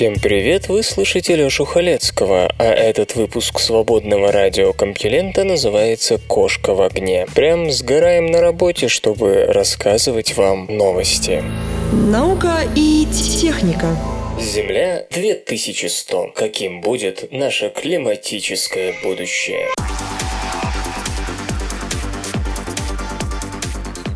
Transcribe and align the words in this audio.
Всем 0.00 0.18
привет, 0.18 0.70
вы 0.70 0.82
слышите 0.82 1.36
Лёшу 1.36 1.66
Халецкого, 1.66 2.50
а 2.58 2.64
этот 2.64 3.16
выпуск 3.16 3.58
свободного 3.60 4.32
радиокомпьюлента 4.32 5.44
называется 5.44 6.16
«Кошка 6.16 6.72
в 6.72 6.80
огне». 6.80 7.26
Прям 7.34 7.70
сгораем 7.70 8.24
на 8.24 8.40
работе, 8.40 8.88
чтобы 8.88 9.44
рассказывать 9.44 10.38
вам 10.38 10.68
новости. 10.70 11.44
Наука 11.92 12.60
и 12.74 13.06
техника. 13.12 13.94
Земля 14.40 15.06
2100. 15.10 16.32
Каким 16.34 16.80
будет 16.80 17.30
наше 17.30 17.68
климатическое 17.68 18.94
будущее? 19.02 19.66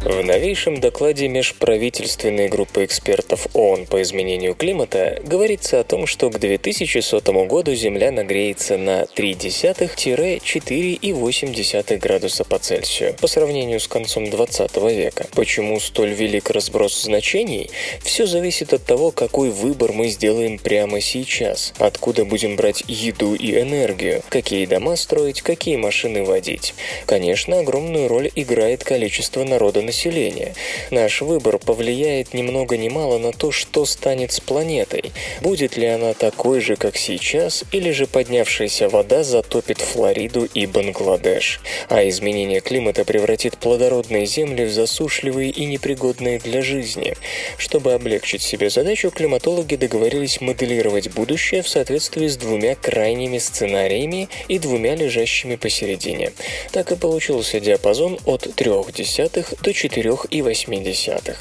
В 0.04 0.22
новейшем 0.22 0.80
докладе 0.80 1.28
межправительственной 1.28 2.48
группы 2.48 2.84
экспертов 2.84 3.46
ООН 3.54 3.86
по 3.86 4.02
изменению 4.02 4.54
климата 4.54 5.18
говорится 5.24 5.80
о 5.80 5.84
том, 5.84 6.06
что 6.06 6.28
к 6.28 6.38
2100 6.38 7.46
году 7.46 7.74
Земля 7.74 8.12
нагреется 8.12 8.76
на 8.76 9.04
0,3-4,8 9.04 11.96
градуса 11.96 12.44
по 12.44 12.58
Цельсию 12.58 13.14
по 13.18 13.26
сравнению 13.26 13.80
с 13.80 13.88
концом 13.88 14.28
20 14.28 14.76
века. 14.92 15.26
Почему 15.34 15.80
столь 15.80 16.10
велик 16.10 16.50
разброс 16.50 17.00
значений? 17.00 17.70
Все 18.02 18.26
зависит 18.26 18.74
от 18.74 18.84
того, 18.84 19.10
какой 19.10 19.48
выбор 19.48 19.92
мы 19.92 20.08
сделаем 20.08 20.58
прямо 20.58 21.00
сейчас, 21.00 21.72
откуда 21.78 22.26
будем 22.26 22.56
брать 22.56 22.84
еду 22.88 23.34
и 23.34 23.58
энергию, 23.58 24.22
какие 24.28 24.66
дома 24.66 24.96
строить, 24.96 25.40
какие 25.40 25.76
машины 25.76 26.24
водить. 26.24 26.74
Конечно, 27.06 27.60
огромную 27.60 28.08
роль 28.08 28.30
играет 28.34 28.84
количество 28.84 29.44
народа 29.44 29.80
на 29.80 29.93
населения. 29.94 30.54
Наш 30.90 31.22
выбор 31.22 31.58
повлияет 31.58 32.34
ни 32.34 32.42
много 32.42 32.76
ни 32.76 32.88
мало 32.88 33.18
на 33.18 33.32
то, 33.32 33.52
что 33.52 33.86
станет 33.86 34.32
с 34.32 34.40
планетой. 34.40 35.12
Будет 35.40 35.76
ли 35.76 35.86
она 35.86 36.14
такой 36.14 36.60
же, 36.60 36.74
как 36.74 36.96
сейчас, 36.96 37.64
или 37.70 37.92
же 37.92 38.06
поднявшаяся 38.06 38.88
вода 38.88 39.22
затопит 39.22 39.78
Флориду 39.78 40.46
и 40.46 40.66
Бангладеш. 40.66 41.60
А 41.88 42.08
изменение 42.08 42.60
климата 42.60 43.04
превратит 43.04 43.56
плодородные 43.58 44.26
земли 44.26 44.64
в 44.64 44.72
засушливые 44.72 45.50
и 45.50 45.64
непригодные 45.66 46.40
для 46.40 46.60
жизни. 46.62 47.14
Чтобы 47.56 47.92
облегчить 47.92 48.42
себе 48.42 48.70
задачу, 48.70 49.10
климатологи 49.10 49.76
договорились 49.76 50.40
моделировать 50.40 51.12
будущее 51.12 51.62
в 51.62 51.68
соответствии 51.68 52.26
с 52.26 52.36
двумя 52.36 52.74
крайними 52.74 53.38
сценариями 53.38 54.28
и 54.48 54.58
двумя 54.58 54.96
лежащими 54.96 55.54
посередине. 55.54 56.32
Так 56.72 56.90
и 56.90 56.96
получился 56.96 57.60
диапазон 57.60 58.18
от 58.24 58.46
0,3 58.46 59.62
до 59.62 59.72
4,8. 59.88 61.36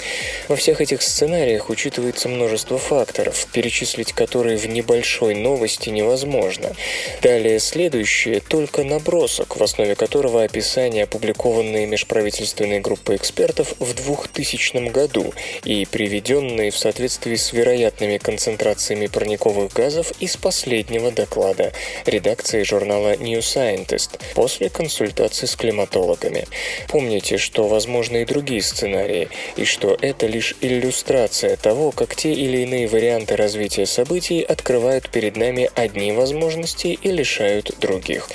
Во 0.49 0.55
всех 0.55 0.81
этих 0.81 1.01
сценариях 1.01 1.69
учитывается 1.69 2.27
множество 2.27 2.77
факторов, 2.77 3.47
перечислить 3.53 4.13
которые 4.13 4.57
в 4.57 4.67
небольшой 4.67 5.35
новости 5.35 5.89
невозможно. 5.89 6.75
Далее 7.21 7.59
следующее 7.59 8.41
только 8.41 8.83
набросок, 8.83 9.55
в 9.57 9.63
основе 9.63 9.95
которого 9.95 10.43
описание, 10.43 11.03
опубликованные 11.03 11.85
межправительственной 11.85 12.79
группой 12.79 13.15
экспертов 13.15 13.75
в 13.79 13.93
2000 13.93 14.89
году 14.89 15.33
и 15.63 15.85
приведенные 15.85 16.71
в 16.71 16.77
соответствии 16.77 17.35
с 17.35 17.53
вероятными 17.53 18.17
концентрациями 18.17 19.07
парниковых 19.07 19.71
газов 19.73 20.11
из 20.19 20.35
последнего 20.35 21.11
доклада 21.11 21.71
редакции 22.05 22.63
журнала 22.63 23.15
New 23.17 23.39
Scientist 23.39 24.19
после 24.33 24.69
консультации 24.69 25.45
с 25.45 25.55
климатологами. 25.55 26.45
Помните, 26.87 27.37
что 27.37 27.67
возможны 27.67 28.23
и 28.23 28.25
другие 28.33 28.63
сценарии, 28.63 29.29
и 29.57 29.63
что 29.63 29.95
это 30.01 30.25
лишь 30.25 30.55
иллюстрация 30.59 31.55
того, 31.55 31.91
как 31.91 32.15
те 32.15 32.33
или 32.33 32.63
иные 32.63 32.87
варианты 32.87 33.35
развития 33.35 33.85
событий 33.85 34.41
открывают 34.41 35.09
перед 35.09 35.37
нами 35.37 35.69
одни 35.75 36.11
возможности 36.11 36.87
и 36.87 37.11
лишают 37.11 37.75
других. 37.79 38.27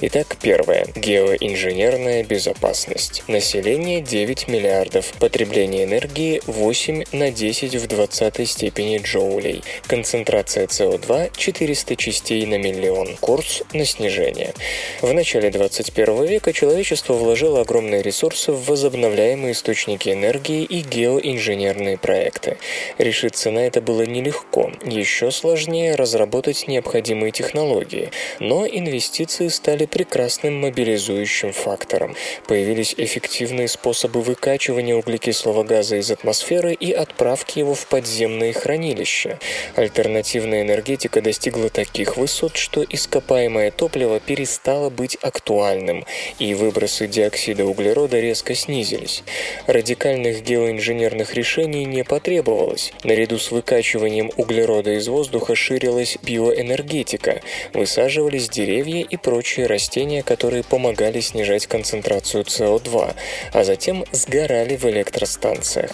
Итак, 0.00 0.36
первое. 0.42 0.86
Геоинженерная 0.96 2.24
безопасность. 2.24 3.22
Население 3.28 4.00
9 4.00 4.48
миллиардов. 4.48 5.12
Потребление 5.20 5.84
энергии 5.84 6.42
8 6.46 7.04
на 7.12 7.30
10 7.30 7.76
в 7.76 7.86
20 7.86 8.48
степени 8.48 8.98
джоулей. 8.98 9.62
Концентрация 9.86 10.66
СО2 10.66 11.30
400 11.36 11.96
частей 11.96 12.44
на 12.46 12.58
миллион. 12.58 13.16
Курс 13.20 13.62
на 13.72 13.84
снижение. 13.84 14.52
В 15.00 15.12
начале 15.12 15.50
21 15.50 16.24
века 16.24 16.52
человечество 16.52 17.14
вложило 17.14 17.60
огромные 17.60 18.02
ресурсы 18.02 18.50
в 18.50 18.64
возобновляемые 18.64 19.43
возобновляемые 19.44 19.52
источники 19.52 20.08
энергии 20.10 20.64
и 20.64 20.80
геоинженерные 20.80 21.98
проекты. 21.98 22.56
Решиться 22.98 23.50
на 23.50 23.60
это 23.60 23.80
было 23.80 24.02
нелегко. 24.02 24.72
Еще 24.84 25.30
сложнее 25.30 25.94
разработать 25.94 26.66
необходимые 26.68 27.30
технологии. 27.32 28.10
Но 28.40 28.66
инвестиции 28.66 29.48
стали 29.48 29.86
прекрасным 29.86 30.60
мобилизующим 30.60 31.52
фактором. 31.52 32.16
Появились 32.46 32.94
эффективные 32.96 33.68
способы 33.68 34.22
выкачивания 34.22 34.96
углекислого 34.96 35.62
газа 35.62 35.96
из 35.96 36.10
атмосферы 36.10 36.72
и 36.72 36.92
отправки 36.92 37.58
его 37.58 37.74
в 37.74 37.86
подземные 37.86 38.52
хранилища. 38.52 39.38
Альтернативная 39.76 40.62
энергетика 40.62 41.20
достигла 41.20 41.68
таких 41.68 42.16
высот, 42.16 42.56
что 42.56 42.82
ископаемое 42.82 43.70
топливо 43.70 44.20
перестало 44.20 44.90
быть 44.90 45.16
актуальным, 45.22 46.04
и 46.38 46.54
выбросы 46.54 47.06
диоксида 47.06 47.64
углерода 47.64 48.20
резко 48.20 48.54
снизились. 48.54 49.22
Радикальных 49.66 50.42
геоинженерных 50.42 51.34
решений 51.34 51.84
не 51.84 52.04
потребовалось. 52.04 52.92
Наряду 53.02 53.38
с 53.38 53.50
выкачиванием 53.50 54.30
углерода 54.36 54.92
из 54.92 55.08
воздуха 55.08 55.54
ширилась 55.54 56.18
биоэнергетика, 56.22 57.40
высаживались 57.72 58.48
деревья 58.48 59.00
и 59.02 59.16
прочие 59.16 59.66
растения, 59.66 60.22
которые 60.22 60.62
помогали 60.62 61.20
снижать 61.20 61.66
концентрацию 61.66 62.44
СО2, 62.44 63.14
а 63.52 63.64
затем 63.64 64.04
сгорали 64.12 64.76
в 64.76 64.84
электростанциях. 64.84 65.90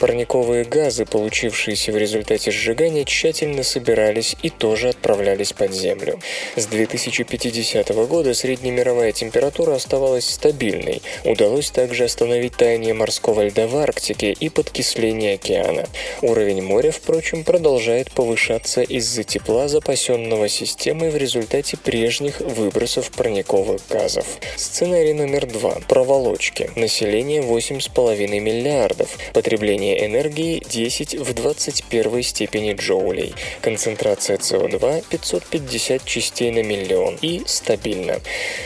Парниковые 0.00 0.64
газы, 0.64 1.06
получившиеся 1.06 1.92
в 1.92 1.96
результате 1.96 2.50
сжигания, 2.50 3.04
тщательно 3.04 3.62
собирались 3.62 4.36
и 4.42 4.50
тоже 4.50 4.88
отправлялись 4.88 5.52
под 5.52 5.72
землю. 5.72 6.18
С 6.56 6.66
2050 6.66 7.88
года 8.06 8.34
среднемировая 8.34 9.12
температура 9.12 9.74
оставалась 9.74 10.28
стабильной. 10.28 11.02
Удалось 11.24 11.70
также 11.70 12.04
остановить 12.04 12.56
таяние 12.56 12.81
таяние 12.82 12.94
морского 12.94 13.42
льда 13.42 13.68
в 13.68 13.76
Арктике 13.76 14.32
и 14.32 14.48
подкисление 14.48 15.34
океана. 15.34 15.84
Уровень 16.20 16.62
моря, 16.62 16.90
впрочем, 16.90 17.44
продолжает 17.44 18.10
повышаться 18.10 18.82
из-за 18.82 19.22
тепла, 19.22 19.68
запасенного 19.68 20.48
системой 20.48 21.10
в 21.10 21.16
результате 21.16 21.76
прежних 21.76 22.40
выбросов 22.40 23.12
парниковых 23.12 23.80
газов. 23.88 24.26
Сценарий 24.56 25.12
номер 25.12 25.46
два. 25.46 25.76
Проволочки. 25.88 26.70
Население 26.74 27.42
8,5 27.42 28.40
миллиардов. 28.40 29.16
Потребление 29.32 30.04
энергии 30.04 30.60
10 30.68 31.14
в 31.14 31.34
21 31.34 32.22
степени 32.24 32.72
джоулей. 32.72 33.32
Концентрация 33.60 34.38
СО2 34.38 35.04
550 35.08 36.04
частей 36.04 36.50
на 36.50 36.64
миллион. 36.64 37.16
И 37.22 37.42
стабильно. 37.46 38.20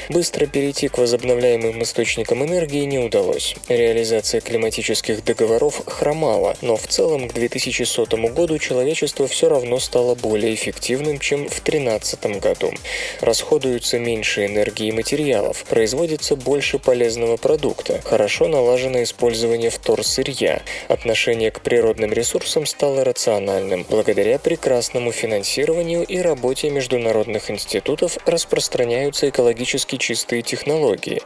Быстро 0.08 0.46
перейти 0.46 0.88
к 0.88 0.96
возобновляемым 0.96 1.82
источникам 1.82 2.42
энергии 2.42 2.84
не 2.86 2.98
удалось. 2.98 3.54
Реализация 3.68 4.05
реализация 4.06 4.40
климатических 4.40 5.24
договоров 5.24 5.82
хромала, 5.86 6.54
но 6.62 6.76
в 6.76 6.86
целом 6.86 7.28
к 7.28 7.34
2100 7.34 8.06
году 8.28 8.56
человечество 8.58 9.26
все 9.26 9.48
равно 9.48 9.80
стало 9.80 10.14
более 10.14 10.54
эффективным, 10.54 11.18
чем 11.18 11.48
в 11.48 11.60
2013 11.64 12.40
году. 12.40 12.70
Расходуются 13.20 13.98
меньше 13.98 14.46
энергии 14.46 14.88
и 14.88 14.92
материалов, 14.92 15.64
производится 15.64 16.36
больше 16.36 16.78
полезного 16.78 17.36
продукта, 17.36 18.00
хорошо 18.04 18.46
налажено 18.46 19.02
использование 19.02 19.70
вторсырья, 19.70 20.62
отношение 20.88 21.50
к 21.50 21.60
природным 21.60 22.12
ресурсам 22.12 22.64
стало 22.64 23.02
рациональным, 23.02 23.84
благодаря 23.90 24.38
прекрасному 24.38 25.10
финансированию 25.10 26.04
и 26.04 26.18
работе 26.18 26.70
международных 26.70 27.50
институтов 27.50 28.18
распространяются 28.24 29.28
экологически 29.28 29.96
чистые 29.96 30.42
технологии. 30.42 31.22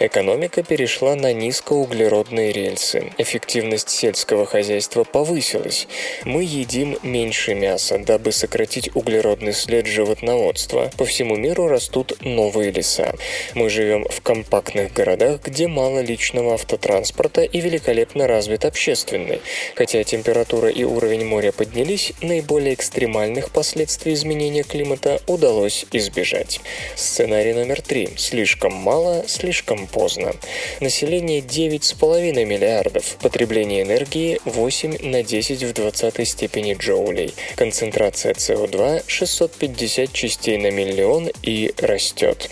Экономика 0.00 0.64
перешла 0.64 1.14
на 1.14 1.32
низкоуглеродные 1.32 2.23
углеродные 2.24 2.52
рельсы. 2.52 3.12
Эффективность 3.18 3.90
сельского 3.90 4.46
хозяйства 4.46 5.04
повысилась. 5.04 5.86
Мы 6.24 6.42
едим 6.42 6.96
меньше 7.02 7.54
мяса, 7.54 7.98
дабы 7.98 8.32
сократить 8.32 8.90
углеродный 8.94 9.52
след 9.52 9.86
животноводства. 9.86 10.90
По 10.96 11.04
всему 11.04 11.36
миру 11.36 11.68
растут 11.68 12.16
новые 12.22 12.70
леса. 12.70 13.14
Мы 13.54 13.68
живем 13.68 14.06
в 14.08 14.20
компактных 14.22 14.92
городах, 14.92 15.42
где 15.44 15.68
мало 15.68 16.00
личного 16.00 16.54
автотранспорта 16.54 17.42
и 17.42 17.60
великолепно 17.60 18.26
развит 18.26 18.64
общественный. 18.64 19.40
Хотя 19.74 20.02
температура 20.04 20.68
и 20.70 20.84
уровень 20.84 21.24
моря 21.24 21.52
поднялись, 21.52 22.12
наиболее 22.22 22.74
экстремальных 22.74 23.50
последствий 23.50 24.14
изменения 24.14 24.62
климата 24.62 25.20
удалось 25.26 25.86
избежать. 25.92 26.60
Сценарий 26.96 27.52
номер 27.52 27.82
три. 27.82 28.08
Слишком 28.16 28.72
мало, 28.72 29.24
слишком 29.26 29.86
поздно. 29.86 30.32
Население 30.80 31.40
9,5 31.40 32.03
миллиардов. 32.04 33.16
Потребление 33.22 33.82
энергии 33.82 34.38
8 34.44 35.08
на 35.08 35.22
10 35.22 35.62
в 35.62 35.72
20 35.72 36.28
степени 36.28 36.74
джоулей. 36.74 37.32
Концентрация 37.56 38.34
СО2 38.34 39.04
650 39.06 40.12
частей 40.12 40.58
на 40.58 40.70
миллион 40.70 41.30
и 41.42 41.72
растет. 41.78 42.50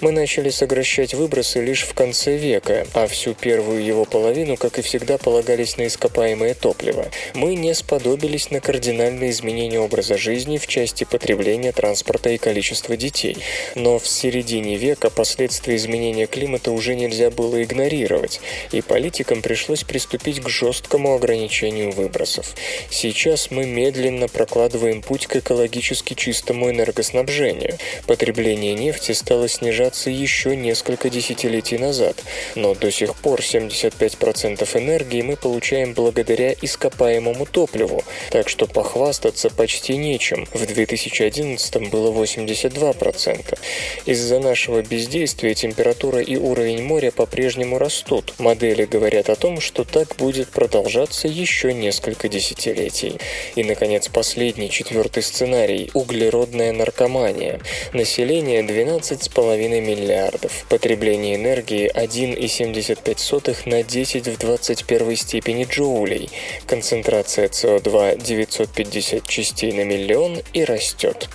Мы 0.00 0.10
начали 0.10 0.48
сокращать 0.48 1.14
выбросы 1.14 1.60
лишь 1.60 1.82
в 1.82 1.92
конце 1.92 2.36
века, 2.36 2.86
а 2.94 3.06
всю 3.06 3.34
первую 3.34 3.84
его 3.84 4.04
половину, 4.06 4.56
как 4.56 4.78
и 4.78 4.82
всегда, 4.82 5.18
полагались 5.18 5.76
на 5.76 5.86
ископаемое 5.86 6.54
топливо. 6.54 7.06
Мы 7.34 7.56
не 7.56 7.74
сподобились 7.74 8.50
на 8.50 8.60
кардинальные 8.60 9.30
изменения 9.30 9.80
образа 9.80 10.16
жизни 10.16 10.56
в 10.56 10.66
части 10.66 11.04
потребления 11.04 11.72
транспорта 11.72 12.30
и 12.30 12.38
количества 12.38 12.96
детей. 12.96 13.36
Но 13.74 13.98
в 13.98 14.08
середине 14.08 14.76
века 14.76 15.10
последствия 15.10 15.76
изменения 15.76 16.26
климата 16.26 16.70
уже 16.70 16.94
нельзя 16.94 17.30
было 17.30 17.62
игнорировать, 17.62 18.40
и 18.72 18.80
политикам 18.94 19.42
пришлось 19.42 19.82
приступить 19.82 20.40
к 20.40 20.48
жесткому 20.48 21.16
ограничению 21.16 21.90
выбросов. 21.90 22.54
Сейчас 22.90 23.50
мы 23.50 23.66
медленно 23.66 24.28
прокладываем 24.28 25.02
путь 25.02 25.26
к 25.26 25.34
экологически 25.34 26.14
чистому 26.14 26.70
энергоснабжению. 26.70 27.76
Потребление 28.06 28.74
нефти 28.74 29.10
стало 29.10 29.48
снижаться 29.48 30.10
еще 30.10 30.54
несколько 30.54 31.10
десятилетий 31.10 31.76
назад, 31.76 32.22
но 32.54 32.76
до 32.76 32.92
сих 32.92 33.16
пор 33.16 33.40
75% 33.40 34.78
энергии 34.78 35.22
мы 35.22 35.34
получаем 35.34 35.92
благодаря 35.92 36.52
ископаемому 36.52 37.46
топливу, 37.46 38.04
так 38.30 38.48
что 38.48 38.68
похвастаться 38.68 39.50
почти 39.50 39.96
нечем. 39.96 40.46
В 40.54 40.64
2011 40.66 41.90
было 41.90 42.12
82%. 42.12 43.58
Из-за 44.06 44.38
нашего 44.38 44.82
бездействия 44.82 45.54
температура 45.54 46.20
и 46.20 46.36
уровень 46.36 46.84
моря 46.84 47.10
по-прежнему 47.10 47.78
растут. 47.78 48.34
Модели 48.38 48.83
говорят 48.86 49.30
о 49.30 49.36
том, 49.36 49.60
что 49.60 49.84
так 49.84 50.16
будет 50.16 50.48
продолжаться 50.48 51.28
еще 51.28 51.72
несколько 51.72 52.28
десятилетий. 52.28 53.18
И, 53.54 53.64
наконец, 53.64 54.08
последний, 54.08 54.70
четвертый 54.70 55.22
сценарий– 55.22 55.90
углеродная 55.94 56.72
наркомания. 56.72 57.60
Население 57.92 58.62
12,5 58.62 59.80
миллиардов. 59.80 60.66
Потребление 60.68 61.36
энергии 61.36 61.90
1,75 61.92 63.68
на 63.68 63.82
10 63.82 64.28
в 64.28 64.38
21 64.38 65.16
степени 65.16 65.64
джоулей. 65.64 66.30
Концентрация 66.66 67.48
СО2 67.48 68.22
950 68.22 69.26
частей 69.26 69.72
на 69.72 69.84
миллион 69.84 70.40
и 70.52 70.64
растет. 70.64 71.28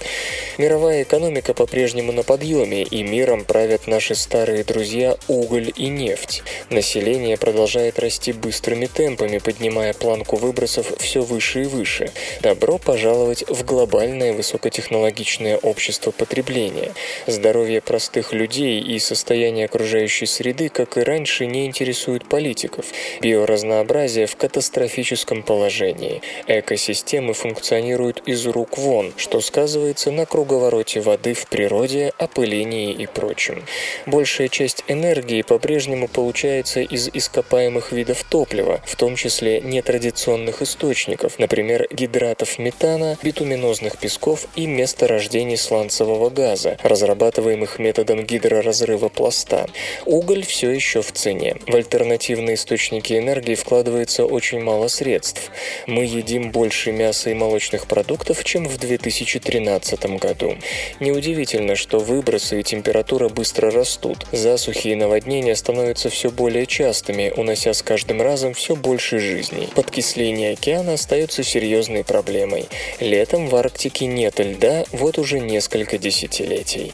Мировая 0.58 1.04
экономика 1.04 1.54
по-прежнему 1.54 2.12
на 2.12 2.24
подъеме, 2.24 2.84
и 2.84 3.04
миром 3.04 3.46
правят 3.46 3.88
наши 3.88 4.16
старые 4.16 4.64
друзья 4.64 5.18
уголь 5.28 5.72
и 5.76 5.88
нефть. 5.88 6.44
Население 6.70 7.38
продолжает 7.40 8.00
расти 8.00 8.34
быстрыми 8.34 8.86
темпами, 8.86 9.38
поднимая 9.40 9.94
планку 9.94 10.36
выбросов 10.36 10.94
все 11.00 11.22
выше 11.22 11.64
и 11.64 11.66
выше. 11.66 12.12
Добро 12.42 12.78
пожаловать 12.78 13.44
в 13.48 13.66
глобальное 13.66 14.34
высокотехнологичное 14.34 15.58
общество 15.58 16.12
потребления. 16.12 16.94
Здоровье 17.28 17.82
простых 17.82 18.34
людей 18.34 18.80
и 18.82 19.00
состояние 19.00 19.66
окружающей 19.66 20.26
среды, 20.26 20.70
как 20.70 20.98
и 20.98 21.02
раньше, 21.02 21.46
не 21.46 21.66
интересуют 21.66 22.28
политиков. 22.28 22.86
Биоразнообразие 23.22 24.28
в 24.28 24.36
катастрофическом 24.36 25.44
положении. 25.44 26.22
Экосистемы 26.48 27.34
функционируют 27.34 28.22
из 28.26 28.46
рук 28.46 28.78
вон, 28.78 29.14
что 29.18 29.42
сказывается 29.42 30.12
на 30.12 30.26
круговороте 30.26 31.02
воды 31.02 31.34
в 31.34 31.48
природе, 31.48 32.14
опылении 32.18 32.94
и 32.94 33.06
прочем. 33.06 33.64
Большая 34.06 34.48
часть 34.50 34.84
энергии 34.88 35.42
по-прежнему 35.42 36.08
получается 36.08 36.82
из 36.82 37.10
ископаемых 37.30 37.92
видов 37.92 38.24
топлива, 38.24 38.82
в 38.86 38.96
том 38.96 39.16
числе 39.16 39.62
нетрадиционных 39.62 40.62
источников, 40.64 41.38
например, 41.38 41.88
гидратов 41.92 42.58
метана, 42.58 43.18
битуминозных 43.22 43.98
песков 43.98 44.48
и 44.56 44.66
месторождений 44.66 45.58
сланцевого 45.58 46.30
газа, 46.32 46.78
разрабатываемых 46.82 47.78
методом 47.78 48.26
гидроразрыва 48.26 49.10
пласта. 49.10 49.68
Уголь 50.06 50.44
все 50.44 50.72
еще 50.72 51.02
в 51.04 51.12
цене. 51.12 51.58
В 51.68 51.76
альтернативные 51.76 52.56
источники 52.56 53.14
энергии 53.14 53.56
вкладывается 53.56 54.26
очень 54.26 54.62
мало 54.62 54.88
средств. 54.88 55.52
Мы 55.86 56.06
едим 56.06 56.52
больше 56.52 56.92
мяса 56.92 57.30
и 57.30 57.36
молочных 57.36 57.86
продуктов, 57.86 58.44
чем 58.44 58.68
в 58.68 58.78
2013 58.78 60.18
году. 60.18 60.56
Неудивительно, 61.00 61.76
что 61.76 62.00
выбросы 62.00 62.60
и 62.60 62.64
температура 62.64 63.30
быстро 63.30 63.70
растут. 63.70 64.26
Засухи 64.32 64.90
и 64.90 64.96
наводнения 64.96 65.56
становятся 65.56 66.10
все 66.10 66.32
более 66.32 66.66
частыми, 66.66 67.19
унося 67.28 67.74
с 67.74 67.82
каждым 67.82 68.22
разом 68.22 68.54
все 68.54 68.76
больше 68.76 69.20
жизней. 69.20 69.68
Подкисление 69.76 70.54
океана 70.54 70.94
остается 70.94 71.44
серьезной 71.44 72.04
проблемой. 72.04 72.66
Летом 73.00 73.48
в 73.48 73.56
Арктике 73.56 74.06
нет 74.06 74.40
льда 74.40 74.86
вот 74.92 75.18
уже 75.18 75.40
несколько 75.40 75.98
десятилетий. 75.98 76.92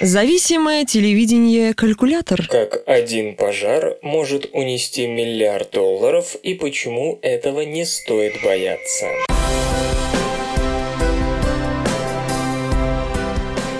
Зависимое 0.00 0.84
телевидение-калькулятор. 0.84 2.48
Как 2.48 2.82
один 2.86 3.34
пожар 3.34 3.96
может 4.02 4.50
унести 4.52 5.06
миллиард 5.06 5.70
долларов 5.70 6.36
и 6.42 6.52
почему 6.54 7.18
этого 7.22 7.62
не 7.62 7.86
стоит 7.86 8.34
бояться. 8.44 9.06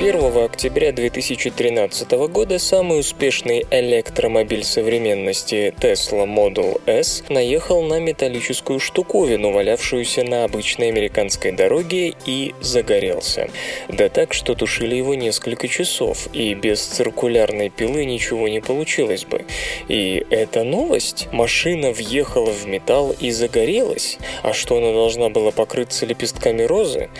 1 0.08 0.44
октября 0.44 0.92
2013 0.92 2.12
года 2.28 2.60
самый 2.60 3.00
успешный 3.00 3.66
электромобиль 3.72 4.62
современности 4.62 5.74
Tesla 5.80 6.26
Model 6.32 6.80
S 6.86 7.24
наехал 7.28 7.82
на 7.82 7.98
металлическую 7.98 8.78
штуковину, 8.78 9.50
валявшуюся 9.50 10.22
на 10.22 10.44
обычной 10.44 10.90
американской 10.90 11.50
дороге, 11.50 12.14
и 12.24 12.54
загорелся. 12.60 13.50
Да 13.88 14.08
так, 14.08 14.32
что 14.32 14.54
тушили 14.54 14.94
его 14.94 15.16
несколько 15.16 15.66
часов, 15.66 16.28
и 16.32 16.54
без 16.54 16.82
циркулярной 16.82 17.70
пилы 17.70 18.04
ничего 18.04 18.46
не 18.46 18.60
получилось 18.60 19.24
бы. 19.24 19.44
И 19.88 20.24
эта 20.30 20.62
новость? 20.62 21.26
Машина 21.32 21.90
въехала 21.90 22.52
в 22.52 22.64
металл 22.68 23.12
и 23.18 23.32
загорелась? 23.32 24.18
А 24.44 24.52
что 24.52 24.78
она 24.78 24.92
должна 24.92 25.30
была 25.30 25.50
покрыться 25.50 26.06
лепестками 26.06 26.62
розы? 26.62 27.10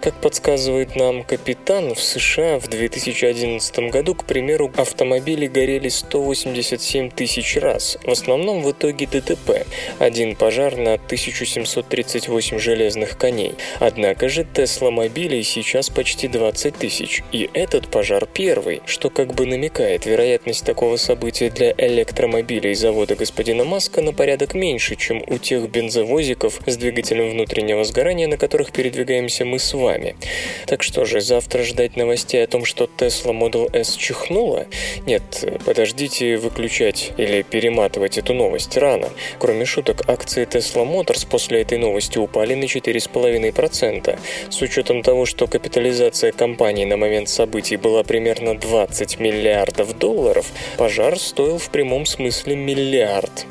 Как 0.00 0.14
подсказывает 0.20 0.94
нам 0.94 1.24
капитан 1.24 1.92
в 1.96 2.00
США, 2.00 2.35
США 2.36 2.58
в 2.58 2.68
2011 2.68 3.78
году, 3.90 4.14
к 4.14 4.24
примеру, 4.24 4.70
автомобили 4.76 5.46
горели 5.46 5.88
187 5.88 7.10
тысяч 7.10 7.56
раз, 7.56 7.98
в 8.04 8.10
основном 8.10 8.62
в 8.62 8.72
итоге 8.72 9.06
ДТП, 9.06 9.66
один 9.98 10.36
пожар 10.36 10.76
на 10.76 10.94
1738 10.94 12.58
железных 12.58 13.16
коней. 13.16 13.54
Однако 13.80 14.28
же 14.28 14.44
Тесла 14.44 14.90
мобилей 14.90 15.42
сейчас 15.44 15.88
почти 15.88 16.28
20 16.28 16.76
тысяч, 16.76 17.22
и 17.32 17.48
этот 17.54 17.88
пожар 17.88 18.26
первый, 18.26 18.82
что 18.84 19.08
как 19.08 19.34
бы 19.34 19.46
намекает, 19.46 20.04
вероятность 20.04 20.64
такого 20.64 20.96
события 20.96 21.48
для 21.48 21.72
электромобилей 21.78 22.74
завода 22.74 23.16
господина 23.16 23.64
Маска 23.64 24.02
на 24.02 24.12
порядок 24.12 24.54
меньше, 24.54 24.96
чем 24.96 25.22
у 25.26 25.38
тех 25.38 25.70
бензовозиков 25.70 26.60
с 26.66 26.76
двигателем 26.76 27.30
внутреннего 27.30 27.84
сгорания, 27.84 28.28
на 28.28 28.36
которых 28.36 28.72
передвигаемся 28.72 29.44
мы 29.44 29.58
с 29.58 29.72
вами. 29.72 30.16
Так 30.66 30.82
что 30.82 31.06
же, 31.06 31.20
завтра 31.20 31.62
ждать 31.62 31.96
новостей 31.96 32.15
новостей 32.16 32.42
о 32.42 32.46
том, 32.46 32.64
что 32.64 32.88
Tesla 32.96 33.38
Model 33.38 33.68
S 33.76 33.94
чихнула? 33.94 34.66
Нет, 35.04 35.44
подождите 35.66 36.38
выключать 36.38 37.12
или 37.18 37.42
перематывать 37.42 38.16
эту 38.16 38.32
новость 38.32 38.78
рано. 38.78 39.10
Кроме 39.38 39.66
шуток, 39.66 40.08
акции 40.08 40.46
Tesla 40.46 40.86
Motors 40.86 41.26
после 41.28 41.60
этой 41.60 41.76
новости 41.76 42.16
упали 42.16 42.54
на 42.54 42.64
4,5%. 42.64 44.18
С 44.48 44.62
учетом 44.62 45.02
того, 45.02 45.26
что 45.26 45.46
капитализация 45.46 46.32
компании 46.32 46.86
на 46.86 46.96
момент 46.96 47.28
событий 47.28 47.76
была 47.76 48.02
примерно 48.02 48.56
20 48.56 49.20
миллиардов 49.20 49.98
долларов, 49.98 50.46
пожар 50.78 51.18
стоил 51.18 51.58
в 51.58 51.68
прямом 51.68 52.06
смысле 52.06 52.56
миллиард. 52.56 53.44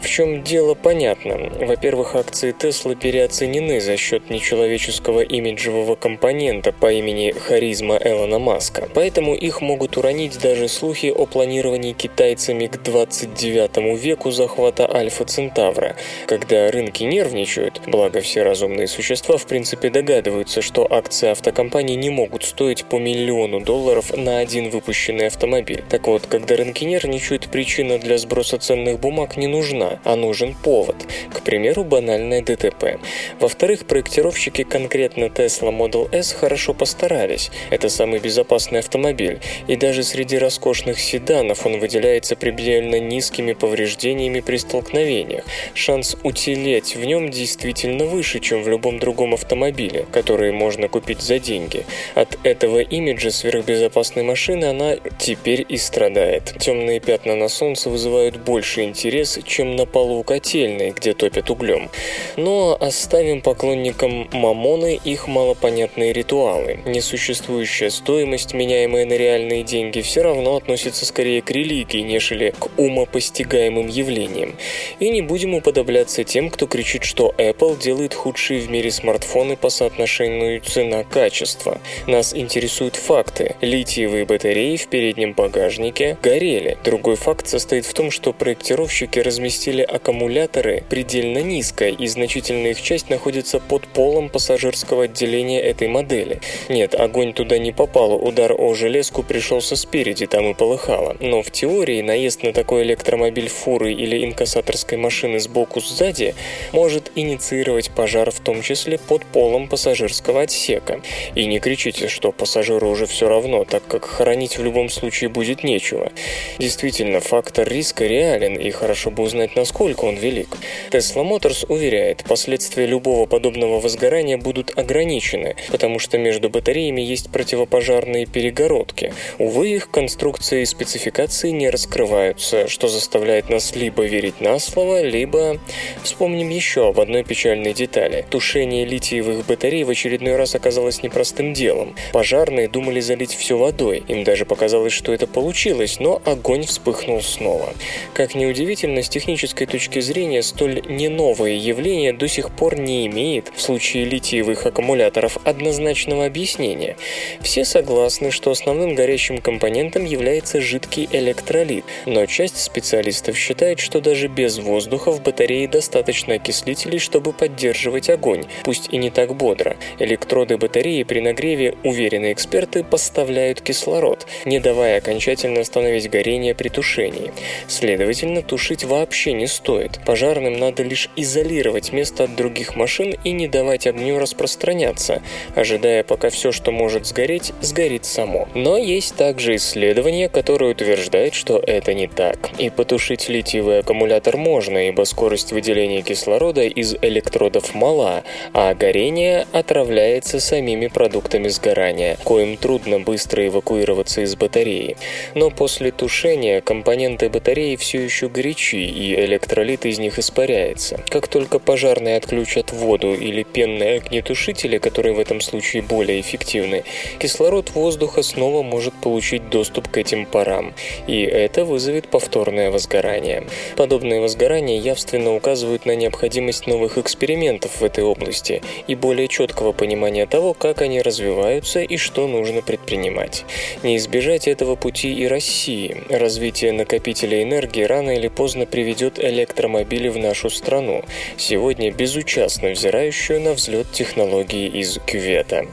В 0.00 0.08
чем 0.08 0.42
дело 0.42 0.74
понятно. 0.74 1.50
Во-первых, 1.60 2.14
акции 2.14 2.54
Tesla 2.58 2.94
переоценены 2.94 3.80
за 3.80 3.98
счет 3.98 4.30
нечеловеческого 4.30 5.20
имиджевого 5.20 5.96
компонента 5.96 6.72
по 6.72 6.90
имени 6.90 7.32
харизма 7.32 7.98
Элона 8.06 8.38
Маска, 8.38 8.88
поэтому 8.94 9.34
их 9.34 9.60
могут 9.60 9.96
уронить 9.96 10.38
даже 10.38 10.68
слухи 10.68 11.06
о 11.06 11.26
планировании 11.26 11.92
китайцами 11.92 12.68
к 12.68 12.80
29 12.80 13.98
веку 14.00 14.30
захвата 14.30 14.88
Альфа 14.88 15.24
Центавра. 15.24 15.96
Когда 16.26 16.70
рынки 16.70 17.02
нервничают, 17.02 17.80
благо 17.86 18.20
все 18.20 18.44
разумные 18.44 18.86
существа 18.86 19.38
в 19.38 19.46
принципе 19.46 19.90
догадываются, 19.90 20.62
что 20.62 20.86
акции 20.88 21.30
автокомпаний 21.30 21.96
не 21.96 22.10
могут 22.10 22.44
стоить 22.44 22.84
по 22.84 22.98
миллиону 22.98 23.60
долларов 23.60 24.16
на 24.16 24.38
один 24.38 24.70
выпущенный 24.70 25.26
автомобиль. 25.26 25.82
Так 25.88 26.06
вот, 26.06 26.26
когда 26.26 26.56
рынки 26.56 26.84
нервничают, 26.84 27.48
причина 27.48 27.98
для 27.98 28.18
сброса 28.18 28.58
ценных 28.58 29.00
бумаг 29.00 29.36
не 29.36 29.48
нужна, 29.48 29.98
а 30.04 30.14
нужен 30.14 30.54
повод. 30.54 30.96
К 31.34 31.40
примеру, 31.40 31.82
банальное 31.82 32.40
ДТП. 32.40 33.00
Во-вторых, 33.40 33.86
проектировщики 33.86 34.62
конкретно 34.62 35.24
Tesla 35.24 35.76
Model 35.76 36.08
S 36.14 36.32
хорошо 36.32 36.72
постарались. 36.72 37.50
Это 37.70 37.88
самый 37.96 38.20
безопасный 38.20 38.80
автомобиль. 38.80 39.38
И 39.66 39.76
даже 39.76 40.02
среди 40.02 40.36
роскошных 40.38 41.00
седанов 41.00 41.64
он 41.66 41.80
выделяется 41.80 42.36
предельно 42.36 43.00
низкими 43.00 43.54
повреждениями 43.54 44.40
при 44.40 44.58
столкновениях. 44.58 45.44
Шанс 45.74 46.16
уцелеть 46.22 46.94
в 46.94 47.04
нем 47.04 47.30
действительно 47.30 48.04
выше, 48.04 48.40
чем 48.40 48.62
в 48.62 48.68
любом 48.68 48.98
другом 48.98 49.34
автомобиле, 49.34 50.04
который 50.12 50.52
можно 50.52 50.88
купить 50.88 51.22
за 51.22 51.38
деньги. 51.38 51.86
От 52.14 52.38
этого 52.44 52.80
имиджа 52.80 53.30
сверхбезопасной 53.30 54.24
машины 54.24 54.66
она 54.66 54.96
теперь 55.18 55.64
и 55.66 55.78
страдает. 55.78 56.54
Темные 56.58 57.00
пятна 57.00 57.34
на 57.34 57.48
солнце 57.48 57.88
вызывают 57.88 58.36
больше 58.36 58.82
интерес, 58.82 59.38
чем 59.44 59.76
на 59.76 59.86
полу 59.86 60.22
котельной, 60.22 60.90
где 60.90 61.14
топят 61.14 61.50
углем. 61.50 61.88
Но 62.36 62.76
оставим 62.78 63.40
поклонникам 63.40 64.28
Мамоны 64.32 65.00
их 65.02 65.28
малопонятные 65.28 66.12
ритуалы. 66.12 66.80
Несуществующая 66.84 67.85
стоимость, 67.90 68.54
меняемая 68.54 69.06
на 69.06 69.14
реальные 69.14 69.62
деньги, 69.62 70.00
все 70.00 70.22
равно 70.22 70.56
относится 70.56 71.04
скорее 71.04 71.42
к 71.42 71.50
религии, 71.50 72.00
нежели 72.00 72.54
к 72.58 72.78
умопостигаемым 72.78 73.88
явлениям. 73.88 74.54
И 75.00 75.10
не 75.10 75.22
будем 75.22 75.54
уподобляться 75.54 76.24
тем, 76.24 76.50
кто 76.50 76.66
кричит, 76.66 77.04
что 77.04 77.34
Apple 77.38 77.78
делает 77.78 78.14
худшие 78.14 78.60
в 78.60 78.70
мире 78.70 78.90
смартфоны 78.90 79.56
по 79.56 79.68
соотношению 79.68 80.60
цена-качество. 80.60 81.80
Нас 82.06 82.34
интересуют 82.34 82.96
факты. 82.96 83.56
Литиевые 83.60 84.24
батареи 84.24 84.76
в 84.76 84.88
переднем 84.88 85.32
багажнике 85.32 86.16
горели. 86.22 86.78
Другой 86.84 87.16
факт 87.16 87.48
состоит 87.48 87.86
в 87.86 87.94
том, 87.94 88.10
что 88.10 88.32
проектировщики 88.32 89.18
разместили 89.18 89.82
аккумуляторы 89.82 90.84
предельно 90.88 91.38
низко, 91.38 91.88
и 91.88 92.06
значительная 92.06 92.70
их 92.72 92.82
часть 92.82 93.10
находится 93.10 93.60
под 93.60 93.86
полом 93.88 94.28
пассажирского 94.28 95.04
отделения 95.04 95.60
этой 95.60 95.88
модели. 95.88 96.40
Нет, 96.68 96.94
огонь 96.94 97.32
туда 97.32 97.58
не 97.58 97.72
попал, 97.76 98.14
удар 98.14 98.52
о 98.56 98.74
железку 98.74 99.22
пришелся 99.22 99.76
спереди, 99.76 100.26
там 100.26 100.50
и 100.50 100.54
полыхало. 100.54 101.16
Но 101.20 101.42
в 101.42 101.50
теории 101.50 102.00
наезд 102.02 102.42
на 102.42 102.52
такой 102.52 102.82
электромобиль 102.82 103.48
фуры 103.48 103.92
или 103.92 104.24
инкассаторской 104.24 104.98
машины 104.98 105.38
сбоку 105.38 105.80
сзади 105.80 106.34
может 106.72 107.12
инициировать 107.14 107.90
пожар 107.90 108.30
в 108.30 108.40
том 108.40 108.62
числе 108.62 108.98
под 108.98 109.24
полом 109.26 109.68
пассажирского 109.68 110.42
отсека. 110.42 111.00
И 111.34 111.46
не 111.46 111.60
кричите, 111.60 112.08
что 112.08 112.32
пассажиру 112.32 112.88
уже 112.88 113.06
все 113.06 113.28
равно, 113.28 113.64
так 113.64 113.86
как 113.86 114.04
хоронить 114.04 114.58
в 114.58 114.64
любом 114.64 114.88
случае 114.88 115.28
будет 115.28 115.62
нечего. 115.62 116.10
Действительно, 116.58 117.20
фактор 117.20 117.68
риска 117.68 118.06
реален, 118.06 118.54
и 118.54 118.70
хорошо 118.70 119.10
бы 119.10 119.22
узнать, 119.22 119.56
насколько 119.56 120.04
он 120.04 120.16
велик. 120.16 120.48
Tesla 120.90 121.22
Motors 121.22 121.66
уверяет, 121.68 122.24
последствия 122.24 122.86
любого 122.86 123.26
подобного 123.26 123.80
возгорания 123.80 124.38
будут 124.38 124.76
ограничены, 124.78 125.56
потому 125.70 125.98
что 125.98 126.18
между 126.18 126.48
батареями 126.48 127.00
есть 127.02 127.30
противопожарные 127.66 128.26
перегородки. 128.26 129.12
Увы, 129.38 129.70
их 129.70 129.90
конструкции 129.90 130.62
и 130.62 130.66
спецификации 130.66 131.50
не 131.50 131.68
раскрываются, 131.68 132.68
что 132.68 132.88
заставляет 132.88 133.50
нас 133.50 133.74
либо 133.74 134.04
верить 134.04 134.40
на 134.40 134.58
слово, 134.58 135.02
либо... 135.02 135.58
Вспомним 136.02 136.50
еще 136.50 136.88
об 136.88 137.00
одной 137.00 137.24
печальной 137.24 137.72
детали. 137.72 138.24
Тушение 138.30 138.84
литиевых 138.84 139.46
батарей 139.46 139.84
в 139.84 139.90
очередной 139.90 140.36
раз 140.36 140.54
оказалось 140.54 141.02
непростым 141.02 141.52
делом. 141.52 141.94
Пожарные 142.12 142.68
думали 142.68 143.00
залить 143.00 143.34
все 143.34 143.58
водой. 143.58 144.04
Им 144.08 144.24
даже 144.24 144.44
показалось, 144.44 144.92
что 144.92 145.12
это 145.12 145.26
получилось, 145.26 145.98
но 145.98 146.22
огонь 146.24 146.64
вспыхнул 146.64 147.20
снова. 147.20 147.74
Как 148.14 148.34
ни 148.34 148.46
удивительно, 148.46 149.02
с 149.02 149.08
технической 149.08 149.66
точки 149.66 150.00
зрения 150.00 150.42
столь 150.42 150.82
не 150.88 151.08
новое 151.08 151.52
явление 151.54 152.12
до 152.12 152.28
сих 152.28 152.50
пор 152.50 152.78
не 152.78 153.06
имеет 153.06 153.50
в 153.54 153.60
случае 153.60 154.04
литиевых 154.04 154.66
аккумуляторов 154.66 155.38
однозначного 155.44 156.26
объяснения. 156.26 156.96
Все 157.40 157.55
согласны, 157.64 158.30
что 158.30 158.50
основным 158.50 158.94
горящим 158.94 159.38
компонентом 159.38 160.04
является 160.04 160.60
жидкий 160.60 161.08
электролит, 161.10 161.84
но 162.04 162.26
часть 162.26 162.58
специалистов 162.58 163.36
считает, 163.36 163.80
что 163.80 164.00
даже 164.00 164.28
без 164.28 164.58
воздуха 164.58 165.10
в 165.10 165.22
батарее 165.22 165.68
достаточно 165.68 166.34
окислителей, 166.34 166.98
чтобы 166.98 167.32
поддерживать 167.32 168.10
огонь, 168.10 168.44
пусть 168.64 168.88
и 168.92 168.96
не 168.96 169.10
так 169.10 169.34
бодро. 169.34 169.76
Электроды 169.98 170.56
батареи 170.58 171.02
при 171.02 171.20
нагреве, 171.20 171.74
уверенные 171.82 172.32
эксперты, 172.32 172.84
поставляют 172.84 173.60
кислород, 173.60 174.26
не 174.44 174.60
давая 174.60 174.98
окончательно 174.98 175.60
остановить 175.60 176.10
горение 176.10 176.54
при 176.54 176.68
тушении. 176.68 177.32
Следовательно, 177.68 178.42
тушить 178.42 178.84
вообще 178.84 179.32
не 179.32 179.46
стоит. 179.46 180.00
Пожарным 180.04 180.58
надо 180.58 180.82
лишь 180.82 181.10
изолировать 181.16 181.92
место 181.92 182.24
от 182.24 182.36
других 182.36 182.76
машин 182.76 183.16
и 183.24 183.32
не 183.32 183.48
давать 183.48 183.86
огню 183.86 184.18
распространяться, 184.18 185.22
ожидая, 185.54 186.02
пока 186.02 186.30
все, 186.30 186.52
что 186.52 186.70
может 186.72 187.06
сгореть, 187.06 187.45
сгорит 187.60 188.04
само. 188.04 188.48
Но 188.54 188.76
есть 188.76 189.16
также 189.16 189.56
исследования, 189.56 190.28
которые 190.28 190.72
утверждают, 190.72 191.34
что 191.34 191.62
это 191.64 191.94
не 191.94 192.06
так. 192.06 192.50
И 192.58 192.70
потушить 192.70 193.28
литиевый 193.28 193.80
аккумулятор 193.80 194.36
можно, 194.36 194.88
ибо 194.88 195.04
скорость 195.04 195.52
выделения 195.52 196.02
кислорода 196.02 196.62
из 196.62 196.94
электродов 197.02 197.74
мала, 197.74 198.24
а 198.52 198.74
горение 198.74 199.46
отравляется 199.52 200.40
самими 200.40 200.86
продуктами 200.86 201.48
сгорания, 201.48 202.16
коим 202.24 202.56
трудно 202.56 203.00
быстро 203.00 203.46
эвакуироваться 203.46 204.22
из 204.22 204.36
батареи. 204.36 204.96
Но 205.34 205.50
после 205.50 205.90
тушения 205.90 206.60
компоненты 206.60 207.28
батареи 207.28 207.76
все 207.76 208.00
еще 208.00 208.28
горячи, 208.28 208.86
и 208.86 209.14
электролит 209.14 209.86
из 209.86 209.98
них 209.98 210.18
испаряется. 210.18 211.00
Как 211.08 211.28
только 211.28 211.58
пожарные 211.58 212.16
отключат 212.16 212.72
воду 212.72 213.14
или 213.14 213.42
пенные 213.42 213.96
огнетушители, 213.96 214.78
которые 214.78 215.14
в 215.14 215.18
этом 215.18 215.40
случае 215.40 215.82
более 215.82 216.20
эффективны, 216.20 216.84
кислород 217.26 217.70
воздуха 217.70 218.22
снова 218.22 218.62
может 218.62 218.94
получить 218.94 219.50
доступ 219.50 219.88
к 219.88 219.98
этим 219.98 220.26
парам, 220.26 220.74
и 221.08 221.22
это 221.22 221.64
вызовет 221.64 222.06
повторное 222.06 222.70
возгорание. 222.70 223.48
Подобные 223.74 224.20
возгорания 224.20 224.78
явственно 224.78 225.34
указывают 225.34 225.86
на 225.86 225.96
необходимость 225.96 226.68
новых 226.68 226.98
экспериментов 226.98 227.80
в 227.80 227.84
этой 227.84 228.04
области 228.04 228.62
и 228.86 228.94
более 228.94 229.26
четкого 229.26 229.72
понимания 229.72 230.24
того, 230.26 230.54
как 230.54 230.82
они 230.82 231.02
развиваются 231.02 231.80
и 231.80 231.96
что 231.96 232.28
нужно 232.28 232.62
предпринимать. 232.62 233.44
Не 233.82 233.96
избежать 233.96 234.46
этого 234.46 234.76
пути 234.76 235.12
и 235.12 235.26
России. 235.26 236.04
Развитие 236.08 236.70
накопителя 236.70 237.42
энергии 237.42 237.82
рано 237.82 238.12
или 238.12 238.28
поздно 238.28 238.66
приведет 238.66 239.18
электромобили 239.18 240.06
в 240.06 240.16
нашу 240.16 240.48
страну, 240.48 241.02
сегодня 241.36 241.90
безучастно 241.90 242.70
взирающую 242.70 243.40
на 243.40 243.52
взлет 243.52 243.90
технологии 243.90 244.68
из 244.68 245.00
кювета. 245.04 245.66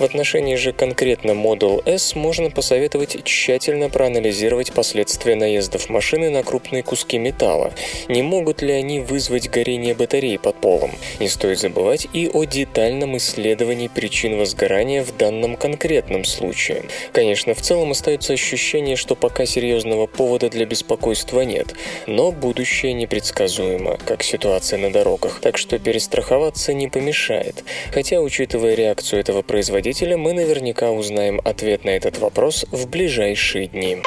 В 0.00 0.02
отношении 0.02 0.56
же 0.56 0.72
конкретно 0.96 1.32
Model 1.32 1.82
S 1.86 2.14
можно 2.14 2.48
посоветовать 2.48 3.22
тщательно 3.22 3.90
проанализировать 3.90 4.72
последствия 4.72 5.34
наездов 5.34 5.90
машины 5.90 6.30
на 6.30 6.42
крупные 6.42 6.82
куски 6.82 7.18
металла. 7.18 7.74
Не 8.08 8.22
могут 8.22 8.62
ли 8.62 8.72
они 8.72 9.00
вызвать 9.00 9.50
горение 9.50 9.94
батареи 9.94 10.38
под 10.38 10.58
полом? 10.58 10.92
Не 11.20 11.28
стоит 11.28 11.58
забывать 11.58 12.08
и 12.14 12.30
о 12.32 12.44
детальном 12.44 13.18
исследовании 13.18 13.88
причин 13.88 14.38
возгорания 14.38 15.04
в 15.04 15.14
данном 15.14 15.56
конкретном 15.56 16.24
случае. 16.24 16.84
Конечно, 17.12 17.52
в 17.52 17.60
целом 17.60 17.90
остается 17.90 18.32
ощущение, 18.32 18.96
что 18.96 19.14
пока 19.16 19.44
серьезного 19.44 20.06
повода 20.06 20.48
для 20.48 20.64
беспокойства 20.64 21.42
нет, 21.42 21.74
но 22.06 22.32
будущее 22.32 22.94
непредсказуемо, 22.94 23.98
как 24.06 24.22
ситуация 24.22 24.78
на 24.78 24.90
дорогах, 24.90 25.40
так 25.42 25.58
что 25.58 25.78
перестраховаться 25.78 26.72
не 26.72 26.88
помешает. 26.88 27.64
Хотя, 27.92 28.22
учитывая 28.22 28.74
реакцию 28.74 29.20
этого 29.20 29.42
производителя, 29.42 30.16
мы 30.16 30.32
наверняка 30.32 30.85
узнаем 30.90 31.40
ответ 31.44 31.84
на 31.84 31.90
этот 31.90 32.18
вопрос 32.18 32.66
в 32.70 32.88
ближайшие 32.88 33.66
дни. 33.66 33.98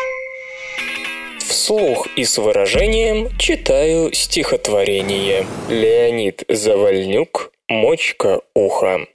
Вслух 1.40 2.08
и 2.16 2.24
с 2.24 2.38
выражением 2.38 3.30
читаю 3.38 4.14
стихотворение. 4.14 5.46
Леонид 5.70 6.44
Завальнюк 6.48 7.52
«Мочка 7.68 8.42
уха». 8.54 9.08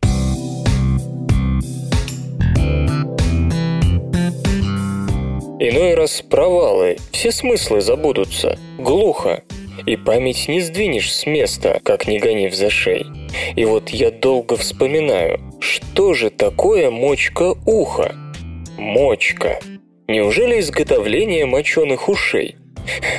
Иной 5.61 5.95
раз 5.95 6.21
провалы, 6.21 6.99
все 7.13 7.33
смыслы 7.33 7.81
забудутся, 7.81 8.59
глухо, 8.79 9.43
и 9.87 9.97
память 9.97 10.49
не 10.49 10.61
сдвинешь 10.61 11.13
с 11.13 11.27
места, 11.27 11.81
как 11.83 12.07
не 12.07 12.19
гонив 12.19 12.55
за 12.55 12.71
шей. 12.71 13.07
И 13.57 13.65
вот 13.65 13.91
я 13.91 14.11
долго 14.11 14.57
вспоминаю, 14.57 15.41
что 15.61 16.15
же 16.15 16.31
такое 16.31 16.91
мочка 16.91 17.55
уха? 17.67 18.15
Мочка. 18.79 19.59
Неужели 20.09 20.61
изготовление 20.61 21.47
моченых 21.47 22.09
ушей? 22.09 22.57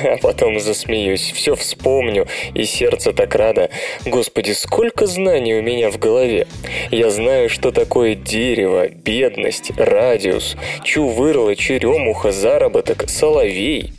А 0.04 0.16
потом 0.18 0.60
засмеюсь, 0.60 1.32
все 1.32 1.54
вспомню, 1.54 2.26
и 2.54 2.64
сердце 2.64 3.12
так 3.12 3.34
радо. 3.34 3.70
Господи, 4.04 4.52
сколько 4.52 5.06
знаний 5.06 5.54
у 5.54 5.62
меня 5.62 5.90
в 5.90 5.98
голове. 5.98 6.46
Я 6.90 7.10
знаю, 7.10 7.48
что 7.48 7.72
такое 7.72 8.14
дерево, 8.14 8.88
бедность, 8.88 9.72
радиус, 9.76 10.56
чувырло, 10.84 11.56
черемуха, 11.56 12.32
заработок, 12.32 13.08
соловей. 13.08 13.92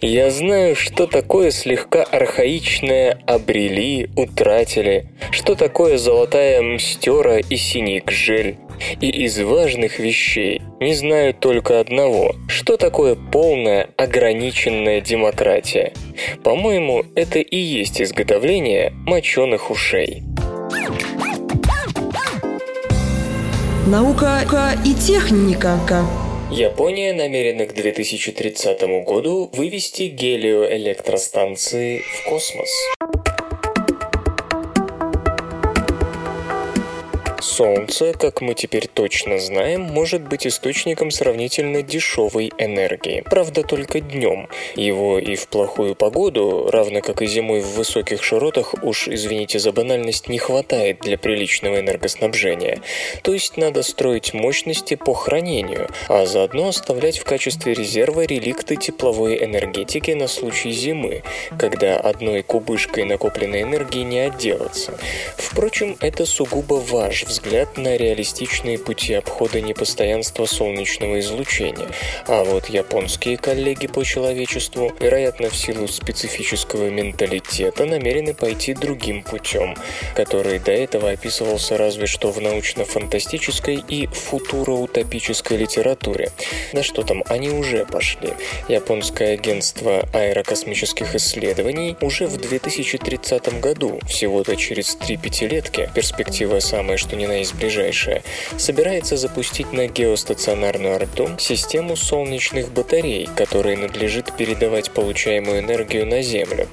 Я 0.00 0.30
знаю, 0.30 0.76
что 0.76 1.06
такое 1.06 1.50
слегка 1.50 2.02
архаичное 2.02 3.18
«обрели», 3.26 4.08
«утратили», 4.16 5.06
что 5.30 5.54
такое 5.54 5.98
золотая 5.98 6.62
мстера 6.62 7.38
и 7.38 7.56
синий 7.56 8.00
гжель. 8.00 8.56
И 9.00 9.08
из 9.08 9.38
важных 9.40 9.98
вещей 9.98 10.62
не 10.80 10.94
знаю 10.94 11.34
только 11.34 11.80
одного, 11.80 12.36
что 12.48 12.76
такое 12.76 13.16
полная 13.16 13.90
ограниченная 13.96 15.00
демократия. 15.00 15.92
По-моему, 16.44 17.04
это 17.16 17.40
и 17.40 17.56
есть 17.56 18.00
изготовление 18.00 18.92
моченых 19.04 19.70
ушей. 19.70 20.22
Наука 23.86 24.42
и 24.84 24.94
техника. 24.94 25.78
Япония 26.50 27.12
намерена 27.12 27.66
к 27.66 27.74
2030 27.74 29.04
году 29.04 29.50
вывести 29.52 30.04
гелиоэлектростанции 30.04 31.98
в 31.98 32.24
космос. 32.24 32.70
Солнце, 37.40 38.14
как 38.14 38.40
мы 38.40 38.54
теперь 38.54 38.88
точно 38.88 39.38
знаем, 39.38 39.82
может 39.82 40.22
быть 40.22 40.46
источником 40.46 41.12
сравнительно 41.12 41.82
дешевой 41.82 42.50
энергии. 42.58 43.20
Правда, 43.20 43.62
только 43.62 44.00
днем. 44.00 44.48
Его 44.74 45.20
и 45.20 45.36
в 45.36 45.46
плохую 45.46 45.94
погоду, 45.94 46.68
равно 46.72 47.00
как 47.00 47.22
и 47.22 47.26
зимой 47.26 47.60
в 47.60 47.76
высоких 47.76 48.24
широтах, 48.24 48.74
уж, 48.82 49.06
извините 49.06 49.60
за 49.60 49.70
банальность, 49.70 50.28
не 50.28 50.38
хватает 50.38 50.98
для 51.00 51.16
приличного 51.16 51.78
энергоснабжения. 51.78 52.80
То 53.22 53.32
есть 53.32 53.56
надо 53.56 53.84
строить 53.84 54.34
мощности 54.34 54.96
по 54.96 55.14
хранению, 55.14 55.88
а 56.08 56.26
заодно 56.26 56.68
оставлять 56.68 57.18
в 57.18 57.24
качестве 57.24 57.72
резерва 57.72 58.22
реликты 58.22 58.74
тепловой 58.74 59.44
энергетики 59.44 60.10
на 60.10 60.26
случай 60.26 60.72
зимы, 60.72 61.22
когда 61.56 61.98
одной 61.98 62.42
кубышкой 62.42 63.04
накопленной 63.04 63.62
энергии 63.62 64.02
не 64.02 64.18
отделаться. 64.18 64.98
Впрочем, 65.36 65.96
это 66.00 66.26
сугубо 66.26 66.74
ваш 66.74 67.27
взгляд 67.28 67.76
на 67.76 67.96
реалистичные 67.96 68.78
пути 68.78 69.14
обхода 69.14 69.60
непостоянства 69.60 70.46
солнечного 70.46 71.20
излучения. 71.20 71.88
А 72.26 72.42
вот 72.42 72.68
японские 72.68 73.36
коллеги 73.36 73.86
по 73.86 74.02
человечеству, 74.04 74.92
вероятно 74.98 75.50
в 75.50 75.56
силу 75.56 75.86
специфического 75.86 76.88
менталитета, 76.88 77.84
намерены 77.84 78.34
пойти 78.34 78.74
другим 78.74 79.22
путем, 79.22 79.76
который 80.14 80.58
до 80.58 80.72
этого 80.72 81.10
описывался 81.10 81.76
разве 81.76 82.06
что 82.06 82.32
в 82.32 82.40
научно-фантастической 82.40 83.84
и 83.86 84.06
футуроутопической 84.06 85.58
литературе. 85.58 86.30
Да 86.72 86.82
что 86.82 87.02
там, 87.02 87.22
они 87.28 87.50
уже 87.50 87.84
пошли. 87.84 88.32
Японское 88.68 89.34
агентство 89.34 90.08
аэрокосмических 90.12 91.14
исследований 91.14 91.96
уже 92.00 92.26
в 92.26 92.38
2030 92.38 93.60
году, 93.60 94.00
всего-то 94.08 94.56
через 94.56 94.96
три 94.96 95.16
пятилетки, 95.16 95.90
перспектива 95.94 96.60
самая 96.60 96.96
что 96.96 97.17
ни 97.18 97.26
на 97.26 97.40
из 97.40 97.52
ближайшая, 97.52 98.22
собирается 98.56 99.16
запустить 99.16 99.72
на 99.72 99.88
геостационарную 99.88 100.94
орбиту 100.94 101.30
систему 101.38 101.96
солнечных 101.96 102.70
батарей, 102.70 103.28
которые 103.36 103.76
надлежит 103.76 104.32
передавать 104.36 104.90
получаемую 104.90 105.60
энергию 105.60 106.06
на 106.06 106.22
Землю. 106.22 106.68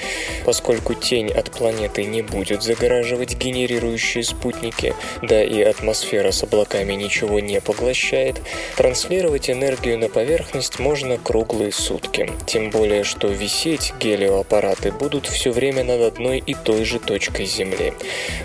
Поскольку 0.45 0.93
тень 0.93 1.31
от 1.31 1.51
планеты 1.51 2.05
не 2.05 2.21
будет 2.21 2.61
загораживать 2.63 3.35
генерирующие 3.35 4.23
спутники, 4.23 4.93
да 5.21 5.43
и 5.43 5.61
атмосфера 5.61 6.31
с 6.31 6.43
облаками 6.43 6.93
ничего 6.93 7.39
не 7.39 7.59
поглощает, 7.61 8.41
транслировать 8.75 9.49
энергию 9.49 9.97
на 9.97 10.09
поверхность 10.09 10.79
можно 10.79 11.17
круглые 11.17 11.71
сутки. 11.71 12.29
Тем 12.45 12.69
более, 12.69 13.03
что 13.03 13.27
висеть 13.27 13.93
гелиоаппараты 13.99 14.91
будут 14.91 15.25
все 15.27 15.51
время 15.51 15.83
над 15.83 16.01
одной 16.01 16.39
и 16.45 16.53
той 16.53 16.85
же 16.85 16.99
точкой 16.99 17.45
Земли. 17.45 17.93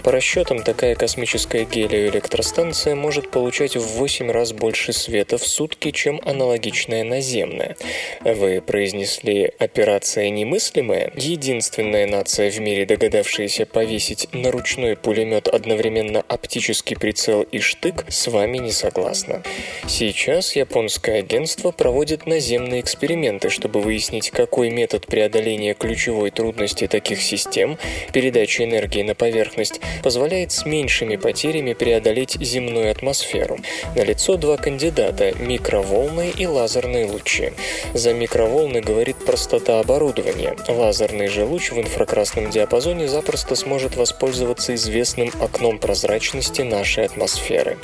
По 0.02 0.12
расчетам, 0.12 0.62
такая 0.62 0.94
космическая 0.94 1.64
гелио 1.64 1.89
электростанция 1.92 2.94
может 2.94 3.30
получать 3.30 3.76
в 3.76 3.82
8 3.82 4.30
раз 4.30 4.52
больше 4.52 4.92
света 4.92 5.38
в 5.38 5.46
сутки, 5.46 5.90
чем 5.90 6.20
аналогичная 6.24 7.04
наземная. 7.04 7.76
Вы 8.22 8.60
произнесли 8.60 9.52
«операция 9.58 10.30
немыслимая»? 10.30 11.12
Единственная 11.16 12.06
нация 12.06 12.50
в 12.50 12.60
мире, 12.60 12.86
догадавшаяся 12.86 13.66
повесить 13.66 14.28
на 14.32 14.50
ручной 14.50 14.96
пулемет 14.96 15.48
одновременно 15.48 16.22
оптический 16.28 16.96
прицел 16.96 17.42
и 17.42 17.58
штык, 17.58 18.04
с 18.08 18.28
вами 18.28 18.58
не 18.58 18.70
согласна. 18.70 19.42
Сейчас 19.86 20.56
японское 20.56 21.18
агентство 21.18 21.70
проводит 21.70 22.26
наземные 22.26 22.80
эксперименты, 22.80 23.50
чтобы 23.50 23.80
выяснить, 23.80 24.30
какой 24.30 24.70
метод 24.70 25.06
преодоления 25.06 25.74
ключевой 25.74 26.30
трудности 26.30 26.86
таких 26.86 27.20
систем, 27.20 27.78
передачи 28.12 28.62
энергии 28.62 29.02
на 29.02 29.14
поверхность, 29.14 29.80
позволяет 30.02 30.52
с 30.52 30.64
меньшими 30.64 31.16
потерями 31.16 31.72
преодолеть 31.80 32.36
земную 32.38 32.90
атмосферу. 32.90 33.56
На 33.96 34.04
лицо 34.04 34.36
два 34.36 34.58
кандидата– 34.58 35.32
микроволны 35.40 36.30
и 36.36 36.46
лазерные 36.46 37.06
лучи. 37.06 37.54
За 37.94 38.12
микроволны 38.12 38.82
говорит 38.82 39.16
простота 39.24 39.80
оборудования. 39.80 40.54
Лазерный 40.68 41.28
же 41.28 41.46
луч 41.46 41.72
в 41.72 41.80
инфракрасном 41.80 42.50
диапазоне 42.50 43.08
запросто 43.08 43.56
сможет 43.56 43.96
воспользоваться 43.96 44.74
известным 44.74 45.32
окном 45.40 45.78
прозрачности 45.78 46.60
нашей 46.60 47.06
атмосферы. 47.06 47.78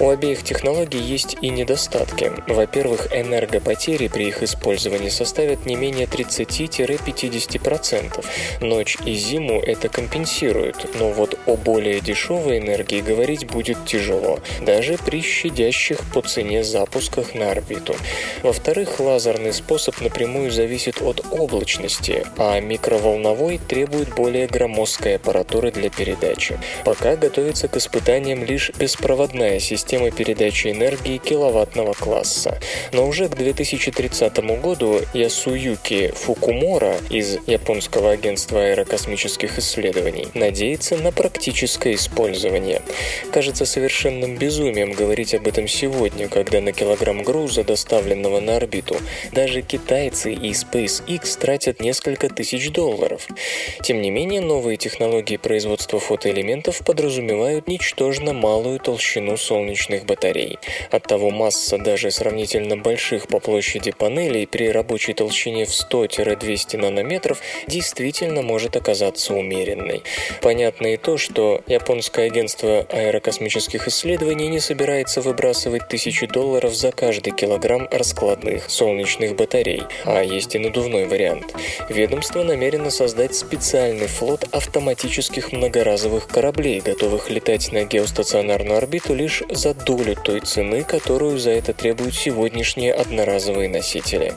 У 0.00 0.08
обеих 0.08 0.42
технологий 0.42 0.98
есть 0.98 1.36
и 1.40 1.50
недостатки. 1.50 2.32
Во-первых, 2.48 3.14
энергопотери 3.14 4.08
при 4.08 4.26
их 4.26 4.42
использовании 4.42 5.08
составят 5.08 5.66
не 5.66 5.76
менее 5.76 6.06
30-50%. 6.06 8.24
Ночь 8.60 8.98
и 9.06 9.14
зиму 9.14 9.60
это 9.60 9.88
компенсируют, 9.88 10.88
но 10.98 11.10
вот 11.10 11.38
о 11.46 11.56
более 11.56 12.00
дешевой 12.00 12.58
энергии 12.58 13.00
говорить 13.00 13.35
будет 13.44 13.84
тяжело, 13.84 14.38
даже 14.62 14.96
при 15.04 15.22
щадящих 15.22 15.98
по 16.12 16.22
цене 16.22 16.64
запусках 16.64 17.34
на 17.34 17.50
орбиту. 17.50 17.94
Во-вторых, 18.42 19.00
лазерный 19.00 19.52
способ 19.52 20.00
напрямую 20.00 20.50
зависит 20.50 21.02
от 21.02 21.24
облачности, 21.30 22.24
а 22.36 22.58
микроволновой 22.60 23.58
требует 23.58 24.14
более 24.14 24.46
громоздкой 24.46 25.16
аппаратуры 25.16 25.70
для 25.70 25.90
передачи. 25.90 26.58
Пока 26.84 27.16
готовится 27.16 27.68
к 27.68 27.76
испытаниям 27.76 28.44
лишь 28.44 28.70
беспроводная 28.78 29.58
система 29.60 30.10
передачи 30.10 30.68
энергии 30.68 31.18
киловаттного 31.18 31.92
класса. 31.92 32.58
Но 32.92 33.06
уже 33.06 33.28
к 33.28 33.36
2030 33.36 34.38
году 34.60 35.00
Ясуюки 35.12 36.12
Фукумора 36.14 36.96
из 37.10 37.38
японского 37.46 38.10
агентства 38.12 38.60
аэрокосмических 38.64 39.58
исследований 39.58 40.28
надеется 40.34 40.96
на 40.96 41.12
практическое 41.12 41.94
использование. 41.94 42.82
Кажется, 43.32 43.66
совершенным 43.66 44.36
безумием 44.36 44.92
говорить 44.92 45.34
об 45.34 45.46
этом 45.46 45.68
сегодня, 45.68 46.28
когда 46.28 46.60
на 46.60 46.72
килограмм 46.72 47.22
груза, 47.22 47.64
доставленного 47.64 48.40
на 48.40 48.56
орбиту, 48.56 48.96
даже 49.32 49.62
китайцы 49.62 50.32
и 50.32 50.52
SpaceX 50.52 51.38
тратят 51.38 51.80
несколько 51.80 52.28
тысяч 52.28 52.70
долларов. 52.70 53.26
Тем 53.82 54.00
не 54.00 54.10
менее, 54.10 54.40
новые 54.40 54.76
технологии 54.76 55.36
производства 55.36 56.00
фотоэлементов 56.00 56.78
подразумевают 56.84 57.68
ничтожно 57.68 58.32
малую 58.32 58.78
толщину 58.80 59.36
солнечных 59.36 60.06
батарей. 60.06 60.58
Оттого 60.90 61.30
масса 61.30 61.78
даже 61.78 62.10
сравнительно 62.10 62.76
больших 62.76 63.28
по 63.28 63.38
площади 63.38 63.90
панелей 63.90 64.46
при 64.46 64.68
рабочей 64.68 65.12
толщине 65.12 65.66
в 65.66 65.70
100-200 65.70 66.78
нанометров 66.78 67.40
действительно 67.66 68.42
может 68.42 68.76
оказаться 68.76 69.34
умеренной. 69.34 70.02
Понятно 70.40 70.86
и 70.94 70.96
то, 70.96 71.18
что 71.18 71.62
японское 71.66 72.26
агентство 72.26 72.86
аэрокосмических 73.16 73.56
космических 73.56 73.88
исследований 73.88 74.48
не 74.48 74.60
собирается 74.60 75.20
выбрасывать 75.20 75.88
тысячи 75.88 76.26
долларов 76.26 76.74
за 76.74 76.92
каждый 76.92 77.32
килограмм 77.32 77.88
раскладных 77.90 78.68
солнечных 78.68 79.34
батарей, 79.36 79.82
а 80.04 80.22
есть 80.22 80.54
и 80.54 80.58
надувной 80.58 81.06
вариант. 81.06 81.54
Ведомство 81.88 82.42
намерено 82.42 82.90
создать 82.90 83.34
специальный 83.34 84.08
флот 84.08 84.44
автоматических 84.52 85.52
многоразовых 85.52 86.28
кораблей, 86.28 86.80
готовых 86.80 87.30
летать 87.30 87.72
на 87.72 87.84
геостационарную 87.84 88.78
орбиту 88.78 89.14
лишь 89.14 89.42
за 89.48 89.74
долю 89.74 90.16
той 90.16 90.40
цены, 90.40 90.82
которую 90.82 91.38
за 91.38 91.52
это 91.52 91.72
требуют 91.72 92.14
сегодняшние 92.14 92.92
одноразовые 92.92 93.68
носители. 93.68 94.34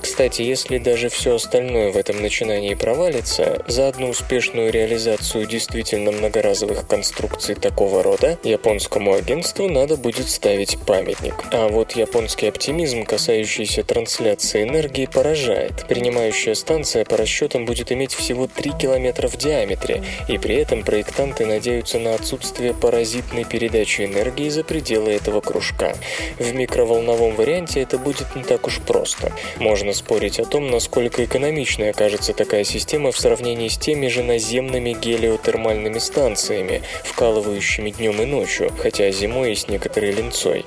Кстати, 0.00 0.42
если 0.42 0.78
даже 0.78 1.08
все 1.08 1.34
остальное 1.34 1.90
в 1.90 1.96
этом 1.96 2.22
начинании 2.22 2.74
провалится, 2.74 3.64
за 3.66 3.88
одну 3.88 4.10
успешную 4.10 4.70
реализацию 4.70 5.46
действительно 5.46 6.12
многоразовых 6.12 6.86
конструкций 6.86 7.54
такого 7.54 8.02
рода 8.02 8.09
углерода, 8.10 8.38
японскому 8.42 9.14
агентству 9.14 9.68
надо 9.68 9.96
будет 9.96 10.28
ставить 10.28 10.78
памятник. 10.86 11.34
А 11.52 11.68
вот 11.68 11.92
японский 11.92 12.46
оптимизм, 12.48 13.04
касающийся 13.04 13.82
трансляции 13.82 14.62
энергии, 14.62 15.06
поражает. 15.06 15.86
Принимающая 15.88 16.54
станция 16.54 17.04
по 17.04 17.16
расчетам 17.16 17.66
будет 17.66 17.92
иметь 17.92 18.14
всего 18.14 18.46
3 18.46 18.72
километра 18.80 19.28
в 19.28 19.36
диаметре, 19.36 20.02
и 20.28 20.38
при 20.38 20.56
этом 20.56 20.82
проектанты 20.82 21.46
надеются 21.46 21.98
на 21.98 22.14
отсутствие 22.14 22.74
паразитной 22.74 23.44
передачи 23.44 24.02
энергии 24.02 24.48
за 24.48 24.64
пределы 24.64 25.12
этого 25.12 25.40
кружка. 25.40 25.94
В 26.38 26.52
микроволновом 26.54 27.34
варианте 27.36 27.80
это 27.80 27.98
будет 27.98 28.34
не 28.36 28.42
так 28.42 28.66
уж 28.66 28.80
просто. 28.80 29.32
Можно 29.58 29.92
спорить 29.92 30.40
о 30.40 30.44
том, 30.44 30.70
насколько 30.70 31.24
экономичной 31.24 31.90
окажется 31.90 32.32
такая 32.32 32.64
система 32.64 33.12
в 33.12 33.18
сравнении 33.18 33.68
с 33.68 33.78
теми 33.78 34.08
же 34.08 34.22
наземными 34.22 34.92
гелиотермальными 34.92 35.98
станциями, 35.98 36.82
вкалывающими 37.04 37.90
днем 38.00 38.22
и 38.22 38.24
ночью, 38.24 38.72
хотя 38.78 39.10
зимой 39.10 39.52
и 39.52 39.54
с 39.54 39.68
некоторой 39.68 40.12
линцой. 40.12 40.64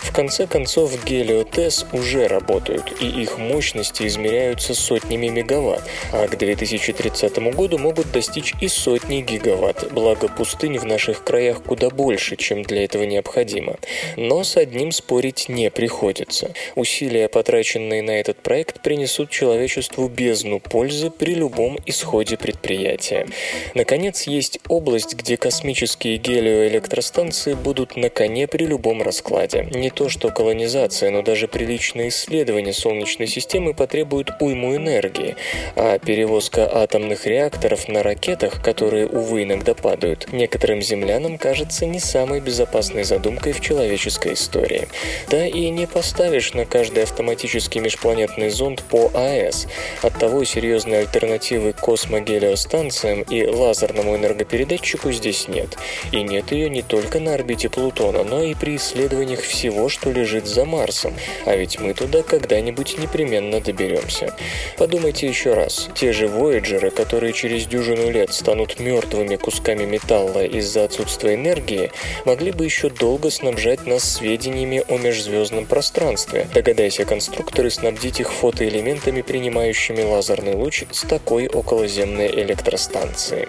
В 0.00 0.12
конце 0.12 0.46
концов, 0.46 1.02
гелиотес 1.04 1.86
уже 1.92 2.28
работают, 2.28 2.92
и 3.00 3.06
их 3.06 3.38
мощности 3.38 4.06
измеряются 4.06 4.74
сотнями 4.74 5.28
мегаватт, 5.28 5.82
а 6.12 6.28
к 6.28 6.36
2030 6.36 7.38
году 7.54 7.78
могут 7.78 8.12
достичь 8.12 8.52
и 8.60 8.68
сотни 8.68 9.22
гигаватт, 9.22 9.92
благо 9.92 10.28
пустынь 10.28 10.78
в 10.78 10.84
наших 10.84 11.24
краях 11.24 11.62
куда 11.62 11.88
больше, 11.88 12.36
чем 12.36 12.62
для 12.62 12.84
этого 12.84 13.04
необходимо. 13.04 13.76
Но 14.16 14.44
с 14.44 14.58
одним 14.58 14.92
спорить 14.92 15.48
не 15.48 15.70
приходится. 15.70 16.52
Усилия, 16.74 17.28
потраченные 17.28 18.02
на 18.02 18.20
этот 18.20 18.42
проект, 18.42 18.82
принесут 18.82 19.30
человечеству 19.30 20.08
бездну 20.08 20.60
пользы 20.60 21.10
при 21.10 21.34
любом 21.34 21.78
исходе 21.86 22.36
предприятия. 22.36 23.26
Наконец, 23.74 24.24
есть 24.24 24.58
область, 24.68 25.14
где 25.14 25.38
космические 25.38 26.18
гелиоэлектростанции 26.74 27.54
будут 27.54 27.96
на 27.96 28.10
коне 28.10 28.46
при 28.46 28.64
любом 28.66 29.02
раскладе. 29.02 29.68
Не 29.70 29.90
то 29.90 30.08
что 30.08 30.30
колонизация, 30.30 31.10
но 31.10 31.22
даже 31.22 31.48
приличные 31.48 32.08
исследования 32.08 32.72
Солнечной 32.72 33.28
системы 33.28 33.74
потребуют 33.74 34.30
уйму 34.40 34.76
энергии, 34.76 35.36
а 35.76 35.98
перевозка 35.98 36.68
атомных 36.70 37.26
реакторов 37.26 37.88
на 37.88 38.02
ракетах, 38.02 38.62
которые, 38.62 39.06
увы, 39.06 39.44
иногда 39.44 39.74
падают, 39.74 40.32
некоторым 40.32 40.82
землянам 40.82 41.38
кажется 41.38 41.86
не 41.86 42.00
самой 42.00 42.40
безопасной 42.40 43.04
задумкой 43.04 43.52
в 43.52 43.60
человеческой 43.60 44.34
истории. 44.34 44.88
Да 45.30 45.46
и 45.46 45.70
не 45.70 45.86
поставишь 45.86 46.54
на 46.54 46.64
каждый 46.64 47.04
автоматический 47.04 47.80
межпланетный 47.80 48.50
зонд 48.50 48.82
по 48.82 49.10
АЭС. 49.14 49.66
Оттого 50.02 50.44
серьезной 50.44 51.00
альтернативы 51.00 51.72
космогелиостанциям 51.72 53.22
и 53.22 53.46
лазерному 53.46 54.16
энергопередатчику 54.16 55.12
здесь 55.12 55.48
нет. 55.48 55.76
И 56.12 56.22
нет 56.22 56.52
ее 56.52 56.63
не 56.68 56.82
только 56.82 57.20
на 57.20 57.34
орбите 57.34 57.68
Плутона, 57.68 58.24
но 58.24 58.42
и 58.42 58.54
при 58.54 58.76
исследованиях 58.76 59.40
всего, 59.40 59.88
что 59.88 60.10
лежит 60.10 60.46
за 60.46 60.64
Марсом. 60.64 61.14
А 61.44 61.56
ведь 61.56 61.78
мы 61.78 61.94
туда 61.94 62.22
когда-нибудь 62.22 62.98
непременно 62.98 63.60
доберемся. 63.60 64.34
Подумайте 64.78 65.26
еще 65.26 65.54
раз. 65.54 65.88
Те 65.94 66.12
же 66.12 66.28
Вояджеры, 66.28 66.90
которые 66.90 67.32
через 67.32 67.66
дюжину 67.66 68.10
лет 68.10 68.32
станут 68.32 68.80
мертвыми 68.80 69.36
кусками 69.36 69.84
металла 69.84 70.44
из-за 70.44 70.84
отсутствия 70.84 71.34
энергии, 71.34 71.90
могли 72.24 72.52
бы 72.52 72.64
еще 72.64 72.90
долго 72.90 73.30
снабжать 73.30 73.86
нас 73.86 74.04
сведениями 74.04 74.82
о 74.88 74.98
межзвездном 74.98 75.66
пространстве. 75.66 76.46
Догадайся, 76.52 77.04
конструкторы 77.04 77.70
снабдить 77.70 78.20
их 78.20 78.32
фотоэлементами, 78.32 79.22
принимающими 79.22 80.02
лазерный 80.02 80.54
луч 80.54 80.84
с 80.90 81.02
такой 81.06 81.48
околоземной 81.48 82.28
электростанции. 82.42 83.48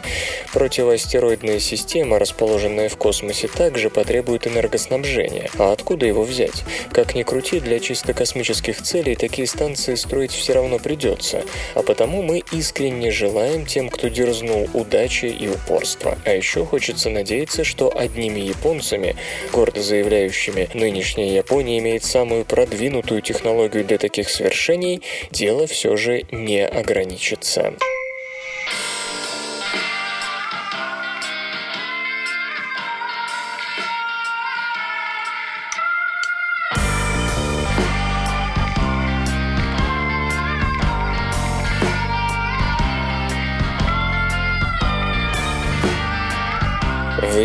Противоастероидная 0.54 1.60
система, 1.60 2.20
расположенная 2.20 2.90
в 2.90 2.98
космосе, 3.06 3.48
также 3.48 3.92
потребует 3.92 4.48
энергоснабжения. 4.48 5.48
А 5.60 5.72
откуда 5.72 6.08
его 6.08 6.24
взять? 6.24 6.64
Как 6.92 7.14
ни 7.14 7.22
крути, 7.22 7.60
для 7.60 7.80
чисто 7.80 8.16
космических 8.16 8.82
целей 8.82 9.16
такие 9.16 9.46
станции 9.46 9.94
строить 9.94 10.32
все 10.32 10.54
равно 10.54 10.80
придется. 10.80 11.44
А 11.76 11.84
потому 11.84 12.24
мы 12.24 12.42
искренне 12.52 13.12
желаем 13.12 13.68
тем, 13.68 13.90
кто 13.90 14.08
дерзнул 14.08 14.68
удачи 14.74 15.28
и 15.28 15.48
упорства. 15.48 16.18
А 16.26 16.32
еще 16.32 16.66
хочется 16.66 17.12
надеяться, 17.12 17.64
что 17.64 17.96
одними 17.96 18.40
японцами, 18.40 19.16
гордо 19.54 19.84
заявляющими 19.84 20.70
«нынешняя 20.74 21.32
Япония 21.32 21.78
имеет 21.78 22.04
самую 22.04 22.44
продвинутую 22.44 23.22
технологию 23.22 23.86
для 23.86 24.00
таких 24.00 24.32
свершений», 24.32 25.04
дело 25.30 25.68
все 25.68 25.96
же 25.96 26.24
не 26.32 26.66
ограничится. 26.66 27.76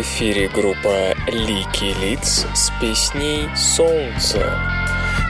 Эфире 0.01 0.47
группа 0.47 1.13
Лики 1.27 1.93
Лиц 2.01 2.47
с 2.55 2.71
песней 2.81 3.47
«Солнце». 3.55 4.39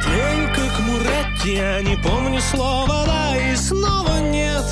День 0.07 0.47
как 0.55 0.79
Муретти, 0.79 1.55
я 1.55 1.81
не 1.81 1.97
помню 1.97 2.39
слова, 2.39 3.03
да 3.05 3.36
и 3.36 3.53
снова 3.57 4.19
нет. 4.21 4.63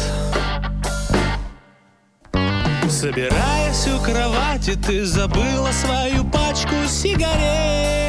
Собираясь 2.90 3.88
у 3.90 4.00
кровати, 4.02 4.80
ты 4.88 5.04
забыла 5.04 5.72
свою 5.74 6.24
пачку 6.24 6.76
сигарет. 6.88 8.09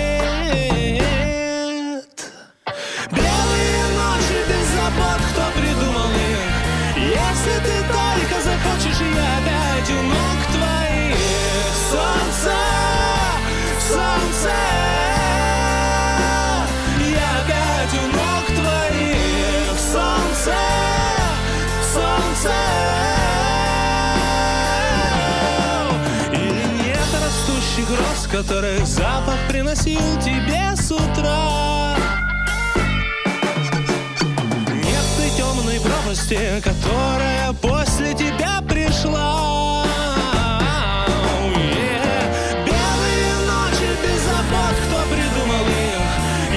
Которых 28.30 28.86
запах 28.86 29.36
приносил 29.48 30.00
тебе 30.20 30.76
с 30.76 30.90
утра? 30.92 31.96
Нет 34.72 35.04
той 35.16 35.30
темной 35.36 35.80
пропасти, 35.80 36.60
которая 36.62 37.52
после 37.54 38.14
тебя 38.14 38.60
пришла. 38.68 39.84
Белые 42.64 43.34
ночи 43.46 43.90
без 44.02 44.20
забот, 44.22 44.76
кто 44.86 44.98
придумал 45.12 45.66
их? 45.66 46.10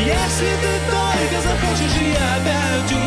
Если 0.05 0.51
ты 0.61 0.73
только 0.91 1.37
захочешь, 1.41 1.97
я 2.01 2.35
опять 2.35 2.91
у 2.91 2.99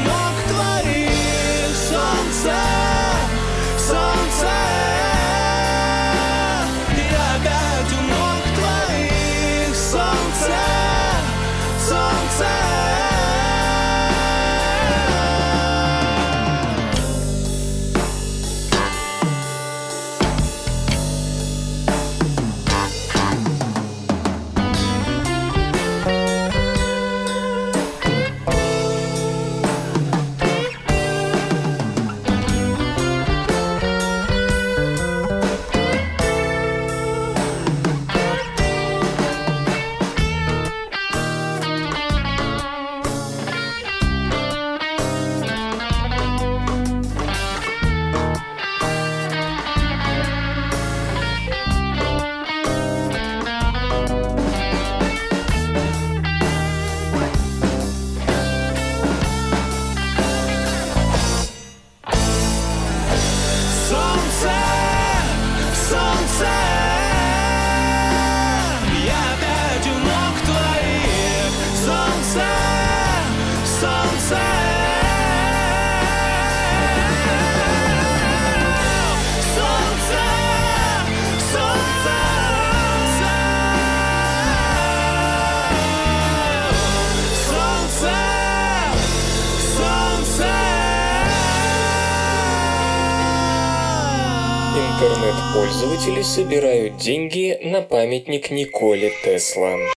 интернет-пользователи 95.96 96.22
собирают 96.22 96.96
деньги 96.98 97.58
на 97.62 97.80
памятник 97.80 98.50
Николе 98.50 99.10
Тесла. 99.24 99.95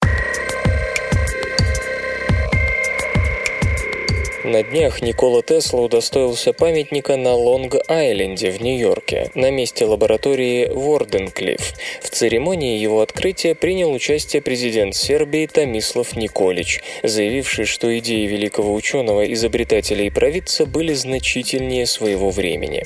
На 4.49 4.63
днях 4.63 5.03
Никола 5.03 5.43
Тесла 5.43 5.81
удостоился 5.81 6.53
памятника 6.53 7.17
на 7.17 7.35
Лонг-Айленде 7.35 8.49
в 8.49 8.59
Нью-Йорке, 8.63 9.29
на 9.35 9.51
месте 9.51 9.85
лаборатории 9.85 10.67
Ворденклифф. 10.73 11.75
В 12.01 12.09
церемонии 12.09 12.79
его 12.79 13.01
открытия 13.01 13.53
принял 13.53 13.91
участие 13.91 14.41
президент 14.41 14.95
Сербии 14.95 15.45
Томислав 15.45 16.15
Николич, 16.15 16.81
заявивший, 17.03 17.65
что 17.65 17.95
идеи 17.99 18.25
великого 18.25 18.73
ученого, 18.73 19.31
изобретателя 19.31 20.05
и 20.05 20.09
провидца 20.09 20.65
были 20.65 20.93
значительнее 20.93 21.85
своего 21.85 22.31
времени. 22.31 22.85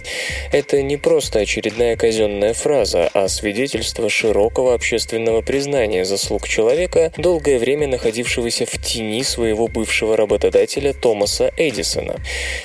Это 0.51 0.81
не 0.81 0.97
просто 0.97 1.39
очередная 1.39 1.95
казенная 1.95 2.53
фраза, 2.53 3.09
а 3.13 3.29
свидетельство 3.29 4.09
широкого 4.09 4.73
общественного 4.73 5.41
признания 5.41 6.03
заслуг 6.03 6.45
человека, 6.45 7.13
долгое 7.15 7.57
время 7.57 7.87
находившегося 7.87 8.65
в 8.65 8.81
тени 8.81 9.23
своего 9.23 9.69
бывшего 9.69 10.17
работодателя 10.17 10.91
Томаса 10.91 11.52
Эдисона. 11.57 12.19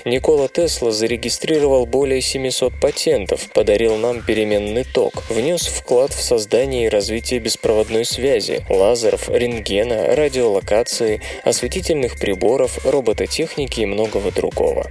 Никола 0.05 0.49
Тесла 0.49 0.91
зарегистрировал 0.91 1.87
более 1.87 2.21
700 2.21 2.73
патентов, 2.81 3.49
подарил 3.53 3.97
нам 3.97 4.23
переменный 4.23 4.85
ток, 4.85 5.25
внес 5.29 5.67
вклад 5.67 6.13
в 6.13 6.23
создание 6.23 6.87
и 6.87 6.89
развитие 6.89 7.41
беспроводной 7.41 8.05
связи, 8.05 8.65
лазеров, 8.69 9.29
рентгена, 9.29 10.15
радиолокации, 10.15 11.21
осветительных 11.45 12.19
приборов, 12.19 12.85
робототехники 12.85 13.81
и 13.81 13.87
многого 13.87 14.31
другого. 14.31 14.87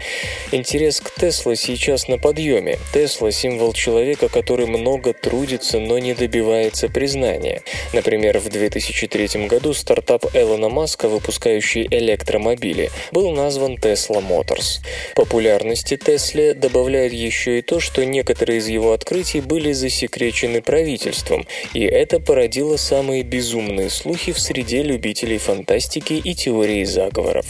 Интерес 0.51 1.01
к 1.01 1.11
Тесле 1.11 1.55
сейчас 1.55 2.07
на 2.07 2.17
подъеме. 2.17 2.77
Тесла– 2.93 3.31
символ 3.31 3.73
человека, 3.73 4.29
который 4.29 4.65
много 4.65 5.13
трудится, 5.13 5.79
но 5.79 5.97
не 5.99 6.13
добивается 6.13 6.89
признания. 6.89 7.61
Например, 7.93 8.39
в 8.39 8.49
2003 8.49 9.47
году 9.47 9.73
стартап 9.73 10.25
Элона 10.33 10.69
Маска, 10.69 11.07
выпускающий 11.07 11.87
электромобили, 11.89 12.89
был 13.11 13.31
назван 13.31 13.77
Tesla 13.87 14.21
Motors. 14.21 14.81
Популярности 15.15 15.95
Тесле 15.95 16.53
добавляет 16.53 17.13
еще 17.13 17.59
и 17.59 17.61
то, 17.61 17.79
что 17.79 18.03
некоторые 18.03 18.59
из 18.59 18.67
его 18.67 18.91
открытий 18.91 19.39
были 19.39 19.71
засекречены 19.71 20.61
правительством, 20.61 21.47
и 21.73 21.83
это 21.83 22.19
породило 22.19 22.75
самые 22.75 23.23
безумные 23.23 23.89
слухи 23.89 24.33
в 24.33 24.39
среде 24.39 24.83
любителей 24.83 25.37
фантастики 25.37 26.13
и 26.13 26.35
теории 26.35 26.83
заговоров. 26.83 27.45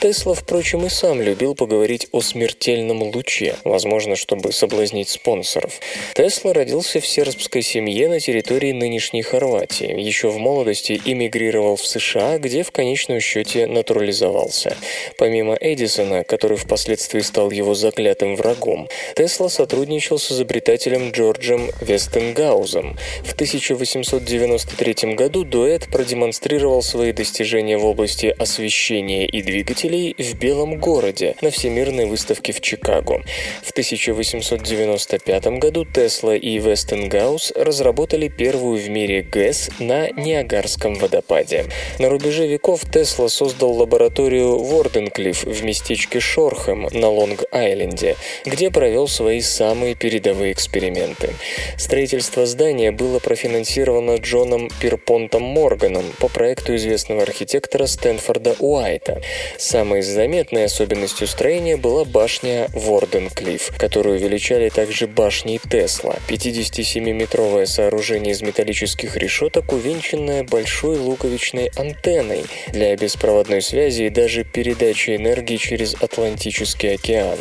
Тесла, 0.00 0.34
впрочем, 0.34 0.86
и 0.86 0.88
сам 0.88 1.20
любил 1.20 1.54
поговорить 1.54 2.08
о 2.12 2.22
смертельном 2.22 3.02
луче, 3.02 3.56
возможно, 3.64 4.16
чтобы 4.16 4.52
соблазнить 4.52 5.10
спонсоров. 5.10 5.80
Тесла 6.14 6.54
родился 6.54 7.00
в 7.00 7.06
сербской 7.06 7.60
семье 7.60 8.08
на 8.08 8.20
территории 8.20 8.72
нынешней 8.72 9.22
Хорватии. 9.22 10.00
Еще 10.00 10.30
в 10.30 10.38
молодости 10.38 10.98
эмигрировал 11.04 11.76
в 11.76 11.86
США, 11.86 12.38
где 12.38 12.62
в 12.62 12.72
конечном 12.72 13.20
счете 13.20 13.66
натурализовался. 13.66 14.76
Помимо 15.18 15.54
Эдисона, 15.64 16.24
который 16.24 16.58
впоследствии 16.58 17.20
стал 17.20 17.50
его 17.50 17.72
заклятым 17.72 18.36
врагом, 18.36 18.86
Тесла 19.16 19.48
сотрудничал 19.48 20.18
с 20.18 20.30
изобретателем 20.30 21.10
Джорджем 21.10 21.70
Вестенгаузом. 21.80 22.98
В 23.24 23.32
1893 23.32 25.14
году 25.14 25.44
дуэт 25.44 25.88
продемонстрировал 25.88 26.82
свои 26.82 27.12
достижения 27.12 27.78
в 27.78 27.86
области 27.86 28.26
освещения 28.26 29.26
и 29.26 29.42
двигателей 29.42 30.14
в 30.18 30.38
Белом 30.38 30.78
городе 30.78 31.34
на 31.40 31.50
Всемирной 31.50 32.04
выставке 32.04 32.52
в 32.52 32.60
Чикаго. 32.60 33.22
В 33.62 33.70
1895 33.70 35.46
году 35.58 35.86
Тесла 35.86 36.36
и 36.36 36.58
Вестенгаус 36.58 37.52
разработали 37.56 38.28
первую 38.28 38.78
в 38.78 38.90
мире 38.90 39.22
ГЭС 39.22 39.70
на 39.78 40.10
Ниагарском 40.10 40.96
водопаде. 40.96 41.64
На 41.98 42.10
рубеже 42.10 42.46
веков 42.46 42.82
Тесла 42.92 43.30
создал 43.30 43.72
лабораторию 43.72 44.58
Ворденклифф 44.58 45.53
в 45.54 45.64
местечке 45.64 46.20
Шорхэм 46.20 46.88
на 46.92 47.06
Лонг-Айленде, 47.06 48.16
где 48.44 48.70
провел 48.70 49.08
свои 49.08 49.40
самые 49.40 49.94
передовые 49.94 50.52
эксперименты. 50.52 51.30
Строительство 51.76 52.46
здания 52.46 52.90
было 52.90 53.18
профинансировано 53.18 54.16
Джоном 54.16 54.70
Пирпонтом 54.80 55.42
Морганом 55.42 56.04
по 56.18 56.28
проекту 56.28 56.74
известного 56.76 57.22
архитектора 57.22 57.86
Стэнфорда 57.86 58.56
Уайта. 58.58 59.22
Самой 59.58 60.02
заметной 60.02 60.64
особенностью 60.64 61.26
строения 61.26 61.76
была 61.76 62.04
башня 62.04 62.68
Ворденклифф, 62.72 63.76
которую 63.78 64.18
величали 64.18 64.68
также 64.68 65.06
башней 65.06 65.60
Тесла. 65.70 66.16
57-метровое 66.28 67.66
сооружение 67.66 68.32
из 68.32 68.42
металлических 68.42 69.16
решеток, 69.16 69.72
увенчанное 69.72 70.42
большой 70.42 70.98
луковичной 70.98 71.70
антенной 71.76 72.44
для 72.68 72.96
беспроводной 72.96 73.62
связи 73.62 74.04
и 74.04 74.10
даже 74.10 74.44
передачи 74.44 75.16
энергии 75.16 75.43
через 75.52 75.94
Атлантический 75.94 76.94
океан. 76.94 77.38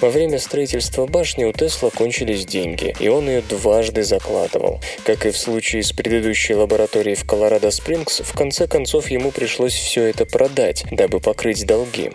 Во 0.00 0.10
время 0.10 0.38
строительства 0.38 1.06
башни 1.06 1.44
у 1.44 1.52
Тесла 1.52 1.90
кончились 1.90 2.44
деньги, 2.46 2.94
и 2.98 3.08
он 3.08 3.28
ее 3.28 3.42
дважды 3.42 4.02
закладывал. 4.02 4.80
Как 5.04 5.26
и 5.26 5.30
в 5.30 5.38
случае 5.38 5.82
с 5.82 5.92
предыдущей 5.92 6.54
лабораторией 6.54 7.16
в 7.16 7.24
Колорадо-Спрингс, 7.24 8.22
в 8.22 8.32
конце 8.32 8.66
концов 8.66 9.10
ему 9.10 9.30
пришлось 9.30 9.74
все 9.74 10.04
это 10.04 10.26
продать, 10.26 10.84
дабы 10.90 11.20
покрыть 11.20 11.66
долги. 11.66 12.10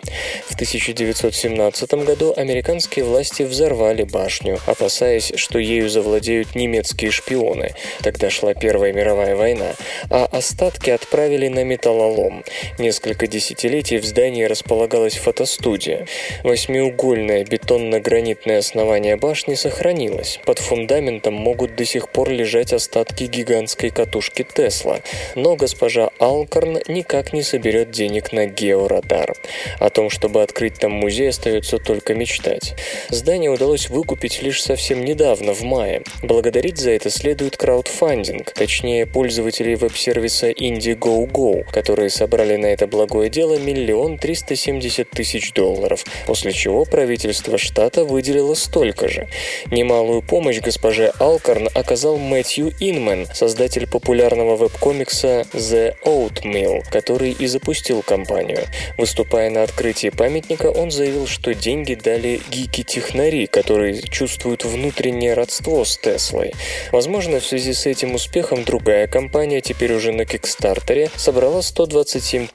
В 0.48 0.54
1917 0.54 1.94
году 2.04 2.34
американские 2.36 3.04
власти 3.04 3.42
взорвали 3.42 4.02
башню, 4.02 4.58
опасаясь, 4.66 5.32
что 5.36 5.58
ею 5.58 5.88
завладеют 5.88 6.54
немецкие 6.54 7.10
шпионы. 7.10 7.74
Тогда 8.02 8.30
шла 8.30 8.54
Первая 8.54 8.92
мировая 8.92 9.36
война, 9.36 9.74
а 10.10 10.24
остатки 10.24 10.90
отправили 10.90 11.48
на 11.48 11.64
металлолом. 11.64 12.44
Несколько 12.78 13.26
десятилетий 13.26 13.98
в 13.98 14.04
здании 14.04 14.44
располагалась 14.44 15.16
фотостудия. 15.20 16.06
Восьмиугольное 16.42 17.44
бетонно-гранитное 17.44 18.58
основание 18.58 19.16
башни 19.16 19.54
сохранилось. 19.54 20.40
Под 20.44 20.58
фундаментом 20.58 21.34
могут 21.34 21.76
до 21.76 21.84
сих 21.84 22.08
пор 22.08 22.30
лежать 22.30 22.72
остатки 22.72 23.24
гигантской 23.24 23.90
катушки 23.90 24.42
Тесла. 24.42 25.00
Но 25.36 25.54
госпожа 25.54 26.10
Алкорн 26.18 26.80
никак 26.88 27.32
не 27.32 27.42
соберет 27.42 27.92
денег 27.92 28.32
на 28.32 28.46
георадар. 28.46 29.34
О 29.78 29.90
том, 29.90 30.10
чтобы 30.10 30.42
открыть 30.42 30.78
там 30.78 30.92
музей, 30.92 31.28
остается 31.28 31.78
только 31.78 32.14
мечтать. 32.14 32.74
Здание 33.10 33.50
удалось 33.50 33.90
выкупить 33.90 34.42
лишь 34.42 34.62
совсем 34.62 35.04
недавно, 35.04 35.52
в 35.52 35.62
мае. 35.62 36.02
Благодарить 36.22 36.78
за 36.78 36.92
это 36.92 37.10
следует 37.10 37.56
краудфандинг, 37.56 38.52
точнее 38.52 39.06
пользователей 39.06 39.74
веб-сервиса 39.74 40.50
Indiegogo, 40.50 41.64
которые 41.70 42.08
собрали 42.08 42.56
на 42.56 42.66
это 42.66 42.86
благое 42.86 43.28
дело 43.28 43.58
миллион 43.58 44.16
триста 44.16 44.56
семьдесят 44.56 45.09
тысяч 45.10 45.52
долларов, 45.52 46.04
после 46.26 46.52
чего 46.52 46.84
правительство 46.84 47.58
штата 47.58 48.04
выделило 48.04 48.54
столько 48.54 49.08
же. 49.08 49.28
Немалую 49.70 50.22
помощь 50.22 50.60
госпоже 50.60 51.12
Алкорн 51.18 51.68
оказал 51.74 52.16
Мэтью 52.16 52.72
Инман, 52.80 53.26
создатель 53.34 53.86
популярного 53.86 54.56
веб-комикса 54.56 55.44
The 55.52 55.94
Oatmeal, 56.04 56.82
который 56.90 57.32
и 57.32 57.46
запустил 57.46 58.02
компанию. 58.02 58.66
Выступая 58.98 59.50
на 59.50 59.62
открытии 59.62 60.10
памятника, 60.10 60.66
он 60.66 60.90
заявил, 60.90 61.26
что 61.26 61.54
деньги 61.54 61.94
дали 61.94 62.40
гики-технари, 62.50 63.46
которые 63.46 64.02
чувствуют 64.02 64.64
внутреннее 64.64 65.34
родство 65.34 65.84
с 65.84 65.96
Теслой. 65.96 66.52
Возможно, 66.92 67.40
в 67.40 67.46
связи 67.46 67.72
с 67.72 67.86
этим 67.86 68.14
успехом 68.14 68.64
другая 68.64 69.06
компания, 69.06 69.60
теперь 69.60 69.92
уже 69.92 70.12
на 70.12 70.24
Кикстартере, 70.24 71.10
собрала 71.16 71.62
127 71.62 72.48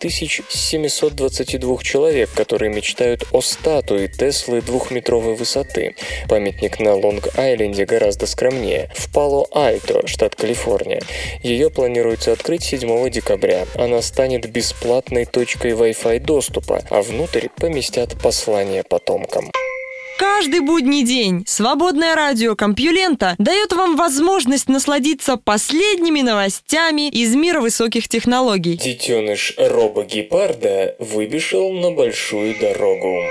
722 0.50 1.84
человек, 1.84 2.30
которые 2.45 2.71
мечтают 2.71 3.23
о 3.31 3.41
статуе 3.41 4.08
Теслы 4.08 4.62
двухметровой 4.62 5.34
высоты. 5.34 5.95
Памятник 6.29 6.79
на 6.79 6.89
Лонг-Айленде 6.93 7.86
гораздо 7.86 8.27
скромнее, 8.27 8.91
в 8.93 9.12
Пало-Альто, 9.12 10.05
штат 10.05 10.36
Калифорния. 10.36 11.01
Ее 11.41 11.71
планируется 11.71 12.34
открыть 12.34 12.63
7 12.63 13.10
декабря. 13.10 13.65
Она 13.73 13.99
станет 14.03 14.47
бесплатной 14.51 15.25
точкой 15.25 15.71
Wi-Fi 15.71 16.19
доступа, 16.19 16.84
а 16.91 17.01
внутрь 17.01 17.47
поместят 17.58 18.13
послание 18.21 18.84
потомкам. 18.84 19.49
Каждый 20.17 20.62
будний 20.62 21.04
день 21.04 21.43
свободное 21.45 22.15
радио 22.15 22.56
Компьюлента 22.56 23.36
дает 23.38 23.73
вам 23.73 23.97
возможность 23.97 24.69
насладиться 24.69 25.36
последними 25.36 26.21
новостями 26.21 27.10
из 27.10 27.36
мира 27.36 27.60
высоких 27.60 28.08
технологий. 28.08 28.78
Детеныш 28.78 29.54
робо-гепарда 29.58 30.95
выбежал 30.99 31.73
на 31.73 31.91
большую 31.91 32.58
дорогу. 32.60 33.23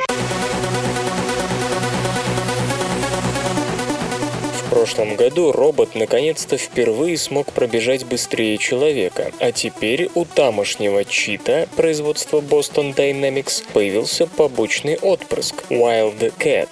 Прошлом 4.75 5.15
году 5.15 5.53
робот 5.53 5.95
наконец-то 5.95 6.57
впервые 6.57 7.17
смог 7.17 7.53
пробежать 7.53 8.05
быстрее 8.05 8.59
человека, 8.59 9.31
а 9.39 9.53
теперь 9.53 10.11
у 10.17 10.25
тамошнего 10.25 11.05
чита 11.05 11.69
производства 11.77 12.41
Boston 12.41 12.93
Dynamics 12.93 13.63
появился 13.73 14.27
побочный 14.27 14.99
отпрыск 14.99 15.63
Wild 15.71 16.33
Cat. 16.41 16.69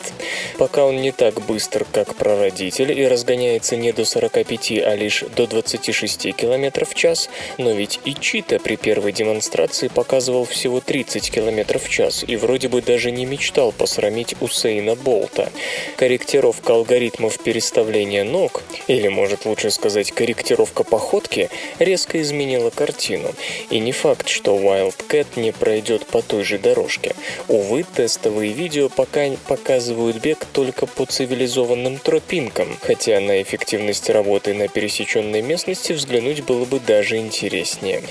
Пока 0.59 0.85
он 0.85 1.01
не 1.01 1.12
так 1.12 1.47
быстр, 1.47 1.87
как 1.93 2.17
прародитель 2.17 2.91
и 2.91 3.07
разгоняется 3.07 3.77
не 3.77 3.93
до 3.93 4.05
45, 4.05 4.73
а 4.81 4.97
лишь 4.97 5.23
до 5.37 5.47
26 5.47 6.35
км 6.35 6.85
в 6.85 6.95
час, 6.97 7.31
но 7.57 7.71
ведь 7.71 8.01
и 8.05 8.15
чита 8.15 8.59
при 8.59 8.75
первой 8.75 9.12
демонстрации 9.12 9.87
показывал 9.87 10.45
всего 10.45 10.81
30 10.81 11.31
км 11.31 11.79
в 11.79 11.88
час 11.88 12.25
и 12.27 12.35
вроде 12.35 12.69
бы 12.69 12.83
даже 12.83 13.12
не 13.12 13.27
мечтал 13.27 13.71
посрамить 13.71 14.35
Усейна 14.41 14.97
Болта. 14.97 15.53
Корректировка 15.97 16.73
алгоритмов 16.73 17.38
переставления 17.38 17.91
ног, 18.24 18.62
или 18.87 19.09
может 19.09 19.44
лучше 19.44 19.70
сказать 19.70 20.12
корректировка 20.12 20.85
походки, 20.85 21.48
резко 21.78 22.20
изменила 22.20 22.70
картину. 22.70 23.33
И 23.70 23.78
не 23.78 23.92
факт, 23.92 24.28
что 24.28 24.57
Wildcat 24.57 25.26
не 25.37 25.52
пройдет 25.52 26.07
по 26.07 26.22
той 26.22 26.44
же 26.44 26.59
дорожке. 26.59 27.14
Увы, 27.48 27.85
тестовые 27.85 28.52
видео 28.52 28.88
пока 28.88 29.22
показывают 29.46 30.16
бег 30.16 30.44
только 30.52 30.87
по 30.87 31.05
цивилизованным 31.07 31.98
тропинкам, 31.98 32.76
хотя 32.83 33.20
на 33.20 33.40
эффективность 33.40 34.11
работы 34.11 34.55
на 34.55 34.68
пересеченной 34.68 35.42
местности 35.42 35.92
взглянуть 35.92 36.42
было 36.42 36.64
бы 36.64 36.81
даже 36.81 37.18
интереснее. 37.18 38.02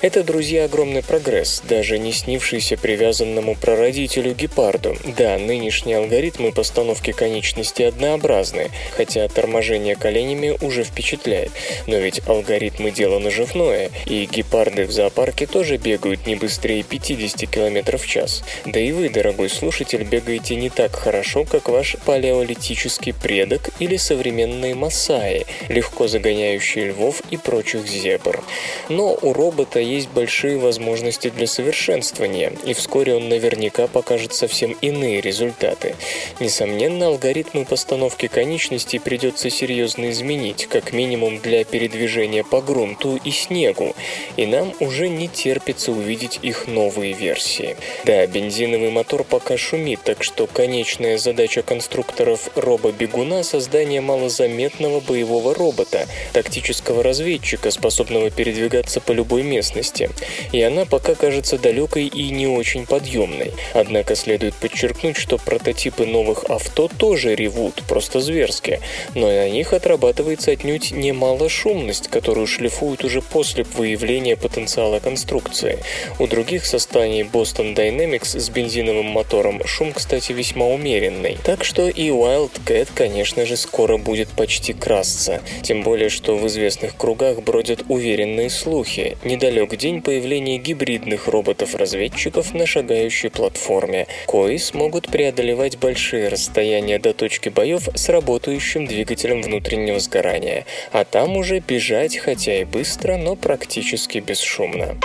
Это, 0.00 0.24
друзья, 0.24 0.64
огромный 0.64 1.02
прогресс, 1.02 1.62
даже 1.68 1.98
не 1.98 2.12
снившийся 2.12 2.76
привязанному 2.76 3.54
прародителю 3.56 4.34
гепарду. 4.34 4.96
Да, 5.16 5.38
нынешние 5.38 5.98
алгоритмы 5.98 6.52
постановки 6.52 7.12
конечностей 7.12 7.84
однообразны, 7.84 8.70
хотя 8.96 9.17
торможение 9.26 9.96
коленями 9.96 10.56
уже 10.60 10.84
впечатляет. 10.84 11.50
Но 11.88 11.96
ведь 11.96 12.20
алгоритмы 12.28 12.92
дело 12.92 13.18
наживное, 13.18 13.90
и 14.06 14.26
гепарды 14.26 14.84
в 14.84 14.92
зоопарке 14.92 15.46
тоже 15.46 15.78
бегают 15.78 16.26
не 16.26 16.36
быстрее 16.36 16.84
50 16.84 17.50
км 17.50 17.98
в 17.98 18.06
час. 18.06 18.44
Да 18.66 18.78
и 18.78 18.92
вы, 18.92 19.08
дорогой 19.08 19.48
слушатель, 19.48 20.04
бегаете 20.04 20.54
не 20.54 20.70
так 20.70 20.94
хорошо, 20.94 21.44
как 21.44 21.68
ваш 21.68 21.96
палеолитический 22.04 23.14
предок 23.14 23.70
или 23.78 23.96
современные 23.96 24.74
масаи, 24.74 25.46
легко 25.68 26.06
загоняющие 26.06 26.86
львов 26.86 27.22
и 27.30 27.36
прочих 27.36 27.86
зебр. 27.86 28.42
Но 28.88 29.18
у 29.20 29.32
робота 29.32 29.80
есть 29.80 30.08
большие 30.10 30.58
возможности 30.58 31.30
для 31.30 31.46
совершенствования, 31.46 32.52
и 32.66 32.74
вскоре 32.74 33.14
он 33.14 33.28
наверняка 33.28 33.86
покажет 33.86 34.34
совсем 34.34 34.76
иные 34.80 35.20
результаты. 35.20 35.94
Несомненно, 36.40 37.06
алгоритмы 37.06 37.64
постановки 37.64 38.26
конечностей 38.26 38.98
придется 39.08 39.48
серьезно 39.48 40.10
изменить, 40.10 40.66
как 40.66 40.92
минимум 40.92 41.38
для 41.38 41.64
передвижения 41.64 42.44
по 42.44 42.60
грунту 42.60 43.18
и 43.24 43.30
снегу, 43.30 43.96
и 44.36 44.44
нам 44.44 44.74
уже 44.80 45.08
не 45.08 45.28
терпится 45.28 45.92
увидеть 45.92 46.40
их 46.42 46.66
новые 46.66 47.14
версии. 47.14 47.78
Да, 48.04 48.26
бензиновый 48.26 48.90
мотор 48.90 49.24
пока 49.24 49.56
шумит, 49.56 50.00
так 50.04 50.22
что 50.22 50.46
конечная 50.46 51.16
задача 51.16 51.62
конструкторов 51.62 52.50
робо-бегуна– 52.54 53.42
создание 53.44 54.02
малозаметного 54.02 55.00
боевого 55.00 55.54
робота, 55.54 56.06
тактического 56.34 57.02
разведчика, 57.02 57.70
способного 57.70 58.30
передвигаться 58.30 59.00
по 59.00 59.12
любой 59.12 59.42
местности. 59.42 60.10
И 60.52 60.60
она 60.60 60.84
пока 60.84 61.14
кажется 61.14 61.56
далекой 61.56 62.08
и 62.08 62.28
не 62.28 62.46
очень 62.46 62.84
подъемной. 62.84 63.54
Однако 63.72 64.14
следует 64.16 64.54
подчеркнуть, 64.54 65.16
что 65.16 65.38
прототипы 65.38 66.04
новых 66.04 66.44
авто 66.50 66.88
тоже 66.88 67.34
ревут, 67.34 67.82
просто 67.88 68.20
зверски, 68.20 68.80
но 69.14 69.26
на 69.26 69.48
них 69.48 69.72
отрабатывается 69.72 70.50
отнюдь 70.52 70.90
немало 70.90 71.48
шумность, 71.48 72.08
которую 72.08 72.46
шлифуют 72.46 73.04
уже 73.04 73.22
после 73.22 73.64
выявления 73.64 74.36
потенциала 74.36 74.98
конструкции. 75.00 75.78
У 76.18 76.26
других 76.26 76.66
созданий 76.66 77.22
Boston 77.22 77.74
Dynamics 77.74 78.38
с 78.38 78.50
бензиновым 78.50 79.06
мотором 79.06 79.66
шум, 79.66 79.92
кстати, 79.92 80.32
весьма 80.32 80.66
умеренный. 80.66 81.38
Так 81.44 81.64
что 81.64 81.88
и 81.88 82.08
Wildcat, 82.08 82.88
конечно 82.94 83.46
же, 83.46 83.56
скоро 83.56 83.96
будет 83.96 84.28
почти 84.28 84.72
красться. 84.72 85.40
Тем 85.62 85.82
более, 85.82 86.08
что 86.08 86.36
в 86.36 86.46
известных 86.46 86.96
кругах 86.96 87.42
бродят 87.42 87.84
уверенные 87.88 88.50
слухи. 88.50 89.16
Недалек 89.24 89.76
день 89.76 90.02
появления 90.02 90.58
гибридных 90.58 91.28
роботов-разведчиков 91.28 92.54
на 92.54 92.66
шагающей 92.66 93.30
платформе, 93.30 94.06
кои 94.26 94.56
смогут 94.58 95.08
преодолевать 95.08 95.78
большие 95.78 96.28
расстояния 96.28 96.98
до 96.98 97.12
точки 97.12 97.48
боев 97.48 97.88
с 97.94 98.08
работающим 98.08 98.77
двигателем 98.86 99.42
внутреннего 99.42 99.98
сгорания, 99.98 100.64
а 100.92 101.04
там 101.04 101.36
уже 101.36 101.60
бежать, 101.60 102.16
хотя 102.16 102.60
и 102.60 102.64
быстро, 102.64 103.16
но 103.16 103.36
практически 103.36 104.18
бесшумно. 104.18 104.96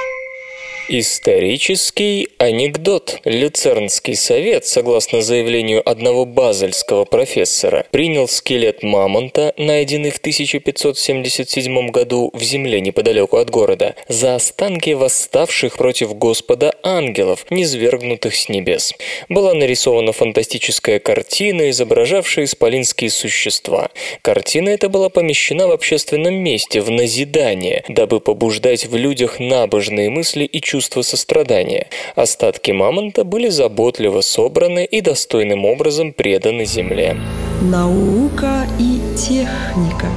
Исторический 0.90 2.28
анекдот. 2.40 3.22
Люцернский 3.24 4.18
совет, 4.18 4.66
согласно 4.66 5.22
заявлению 5.22 5.82
одного 5.90 6.26
базельского 6.26 7.06
профессора, 7.06 7.86
принял 7.92 8.28
скелет 8.28 8.84
мамонта, 8.84 9.54
найденный 9.58 10.12
в 10.12 10.18
1577 10.18 11.90
году 11.90 12.32
в 12.34 12.44
земле 12.44 12.82
неподалеку 12.82 13.38
от 13.38 13.50
города, 13.50 13.96
за 14.10 14.36
останки 14.36 14.90
восставших 14.90 15.78
против 15.78 16.18
Господа 16.18 16.76
ангелов, 16.84 17.46
низвергнутых 17.50 18.36
с 18.36 18.50
небес. 18.50 18.94
Была 19.30 19.54
нарисована 19.54 20.12
фантастическая 20.12 21.00
картина, 21.00 21.70
изображавшая 21.70 22.44
исполинские 22.44 23.10
существа. 23.10 23.90
Картина 24.22 24.68
эта 24.68 24.90
была 24.90 25.08
помещена 25.08 25.70
в 25.70 25.72
общественном 25.72 26.36
месте, 26.36 26.82
в 26.82 26.92
назидание, 26.92 27.86
дабы 27.88 28.20
побуждать 28.20 28.86
в 28.86 28.98
людях 28.98 29.40
набожные 29.40 30.10
мысли 30.10 30.44
и 30.44 30.60
чувства 30.60 30.73
чувство 30.74 31.04
сострадания. 31.04 31.88
Остатки 32.16 32.72
мамонта 32.72 33.24
были 33.24 33.50
заботливо 33.50 34.22
собраны 34.22 34.86
и 34.86 35.02
достойным 35.02 35.66
образом 35.66 36.14
преданы 36.14 36.66
земле. 36.66 37.16
Наука 37.62 38.66
и 38.80 39.00
техника. 39.16 40.08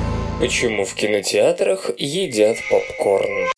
Почему 0.40 0.86
в 0.86 0.94
кинотеатрах 0.94 1.90
едят 1.98 2.56
попкорн? 2.70 3.50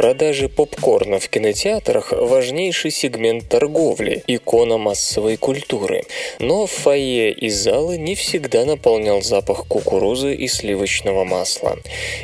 Продажи 0.00 0.48
попкорна 0.48 1.18
в 1.18 1.28
кинотеатрах– 1.28 2.12
важнейший 2.16 2.90
сегмент 2.90 3.50
торговли, 3.50 4.24
икона 4.26 4.78
массовой 4.78 5.36
культуры. 5.36 6.04
Но 6.38 6.66
в 6.66 6.70
фойе 6.70 7.30
и 7.30 7.50
залы 7.50 7.98
не 7.98 8.14
всегда 8.14 8.64
наполнял 8.64 9.20
запах 9.20 9.66
кукурузы 9.68 10.32
и 10.32 10.48
сливочного 10.48 11.24
масла. 11.24 11.76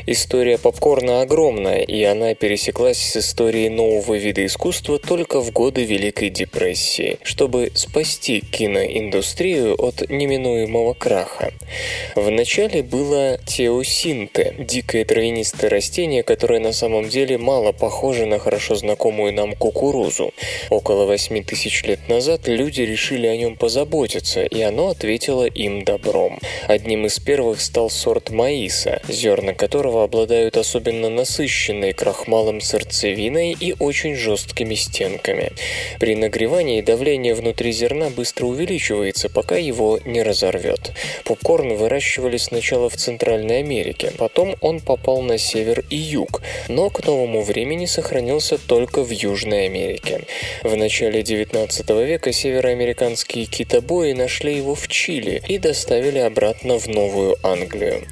История 0.06 0.56
попкорна 0.56 1.20
огромная, 1.20 1.82
и 1.82 2.02
она 2.02 2.34
пересеклась 2.34 2.96
с 2.96 3.18
историей 3.18 3.68
нового 3.68 4.14
вида 4.14 4.46
искусства 4.46 4.98
только 4.98 5.42
в 5.42 5.52
годы 5.52 5.84
Великой 5.84 6.30
депрессии, 6.30 7.18
чтобы 7.22 7.72
спасти 7.74 8.40
киноиндустрию 8.40 9.74
от 9.78 10.08
неминуемого 10.08 10.94
краха. 10.94 11.52
Вначале 12.14 12.82
было 12.82 13.38
теосинте– 13.46 14.54
дикое 14.58 15.04
травянистое 15.04 15.68
растение, 15.68 16.22
которое 16.22 16.58
на 16.58 16.72
самом 16.72 17.10
деле 17.10 17.36
мало 17.36 17.65
мало 17.66 17.72
похоже 17.72 18.26
на 18.26 18.38
хорошо 18.38 18.76
знакомую 18.76 19.32
нам 19.32 19.54
кукурузу. 19.54 20.32
Около 20.70 21.06
8 21.06 21.42
тысяч 21.42 21.82
лет 21.82 22.08
назад 22.08 22.46
люди 22.46 22.82
решили 22.82 23.26
о 23.26 23.36
нем 23.36 23.56
позаботиться, 23.56 24.44
и 24.44 24.62
оно 24.62 24.90
ответило 24.90 25.44
им 25.44 25.82
добром. 25.82 26.38
Одним 26.68 27.06
из 27.06 27.18
первых 27.18 27.60
стал 27.60 27.90
сорт 27.90 28.30
маиса, 28.30 29.00
зерна 29.08 29.52
которого 29.52 30.04
обладают 30.04 30.56
особенно 30.56 31.10
насыщенной 31.10 31.92
крахмалом 31.92 32.60
сердцевиной 32.60 33.56
и 33.58 33.74
очень 33.80 34.14
жесткими 34.14 34.76
стенками. 34.76 35.50
При 35.98 36.14
нагревании 36.14 36.82
давление 36.82 37.34
внутри 37.34 37.72
зерна 37.72 38.10
быстро 38.10 38.46
увеличивается, 38.46 39.28
пока 39.28 39.56
его 39.56 39.98
не 40.04 40.22
разорвет. 40.22 40.92
Попкорн 41.24 41.74
выращивали 41.74 42.36
сначала 42.36 42.88
в 42.88 42.96
Центральной 42.96 43.58
Америке, 43.58 44.12
потом 44.16 44.54
он 44.60 44.78
попал 44.78 45.22
на 45.22 45.38
север 45.38 45.84
и 45.90 45.96
юг, 45.96 46.42
но 46.68 46.90
к 46.90 47.04
новому 47.04 47.42
времени 47.46 47.86
сохранился 47.86 48.58
только 48.58 49.02
в 49.02 49.10
Южной 49.10 49.66
Америке. 49.66 50.26
В 50.62 50.76
начале 50.76 51.22
19 51.22 51.88
века 51.90 52.32
североамериканские 52.32 53.46
китобои 53.46 54.12
нашли 54.12 54.56
его 54.56 54.74
в 54.74 54.88
Чили 54.88 55.42
и 55.48 55.58
доставили 55.58 56.18
обратно 56.18 56.78
в 56.78 56.88
Новую 56.88 57.36
Англию. 57.42 58.02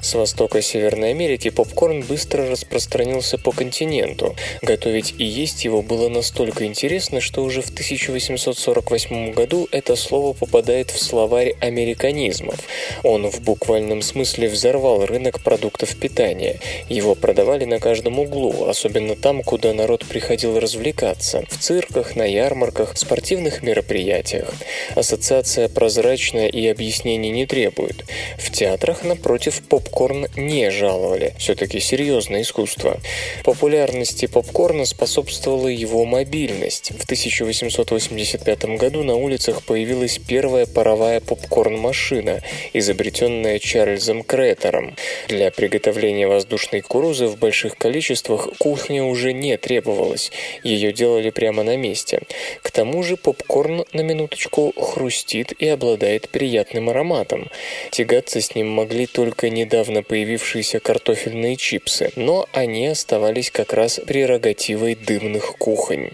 С 0.00 0.14
востока 0.14 0.62
Северной 0.62 1.10
Америки 1.10 1.50
попкорн 1.50 2.02
быстро 2.02 2.48
распространился 2.48 3.36
по 3.36 3.50
континенту. 3.50 4.36
Готовить 4.62 5.14
и 5.18 5.24
есть 5.24 5.64
его 5.64 5.82
было 5.82 6.08
настолько 6.08 6.64
интересно, 6.64 7.20
что 7.20 7.42
уже 7.42 7.62
в 7.62 7.70
1848 7.70 9.32
году 9.32 9.68
это 9.72 9.96
слово 9.96 10.32
попадает 10.32 10.90
в 10.90 11.02
словарь 11.02 11.56
американизмов. 11.60 12.60
Он 13.02 13.28
в 13.28 13.40
буквальном 13.40 14.02
смысле 14.02 14.48
взорвал 14.48 15.04
рынок 15.06 15.40
продуктов 15.40 15.96
питания. 15.96 16.60
Его 16.88 17.14
продавали 17.14 17.64
на 17.64 17.80
каждом 17.80 18.18
углу, 18.18 18.66
особенно 18.66 18.83
особенно 18.84 19.16
там, 19.16 19.42
куда 19.42 19.72
народ 19.72 20.04
приходил 20.04 20.60
развлекаться– 20.60 21.44
в 21.50 21.58
цирках, 21.58 22.16
на 22.16 22.24
ярмарках, 22.24 22.98
спортивных 22.98 23.62
мероприятиях. 23.62 24.52
Ассоциация 24.94 25.68
прозрачная 25.68 26.48
и 26.48 26.66
объяснений 26.66 27.30
не 27.30 27.46
требует. 27.46 28.04
В 28.38 28.50
театрах, 28.50 29.02
напротив, 29.02 29.62
попкорн 29.62 30.26
не 30.36 30.70
жаловали. 30.70 31.32
Все-таки 31.38 31.80
серьезное 31.80 32.42
искусство. 32.42 33.00
Популярности 33.42 34.26
попкорна 34.26 34.84
способствовала 34.84 35.68
его 35.68 36.04
мобильность. 36.04 36.90
В 36.90 37.04
1885 37.04 38.64
году 38.76 39.02
на 39.02 39.14
улицах 39.16 39.62
появилась 39.62 40.18
первая 40.18 40.66
паровая 40.66 41.20
попкорн-машина, 41.20 42.42
изобретенная 42.74 43.58
Чарльзом 43.58 44.22
Кретером. 44.24 44.94
Для 45.28 45.50
приготовления 45.50 46.28
воздушной 46.28 46.82
кукурузы 46.82 47.28
в 47.28 47.38
больших 47.38 47.78
количествах 47.78 48.48
кухня 48.74 49.04
уже 49.04 49.32
не 49.32 49.56
требовалась. 49.56 50.32
Ее 50.64 50.92
делали 50.92 51.30
прямо 51.30 51.62
на 51.62 51.76
месте. 51.76 52.22
К 52.60 52.72
тому 52.72 53.04
же 53.04 53.16
попкорн, 53.16 53.84
на 53.92 54.00
минуточку, 54.00 54.72
хрустит 54.76 55.52
и 55.52 55.68
обладает 55.68 56.28
приятным 56.28 56.90
ароматом. 56.90 57.50
Тягаться 57.92 58.40
с 58.40 58.56
ним 58.56 58.68
могли 58.70 59.06
только 59.06 59.48
недавно 59.48 60.02
появившиеся 60.02 60.80
картофельные 60.80 61.54
чипсы, 61.54 62.10
но 62.16 62.48
они 62.52 62.88
оставались 62.88 63.52
как 63.52 63.72
раз 63.74 64.00
прерогативой 64.04 64.96
дымных 64.96 65.56
кухонь. 65.56 66.10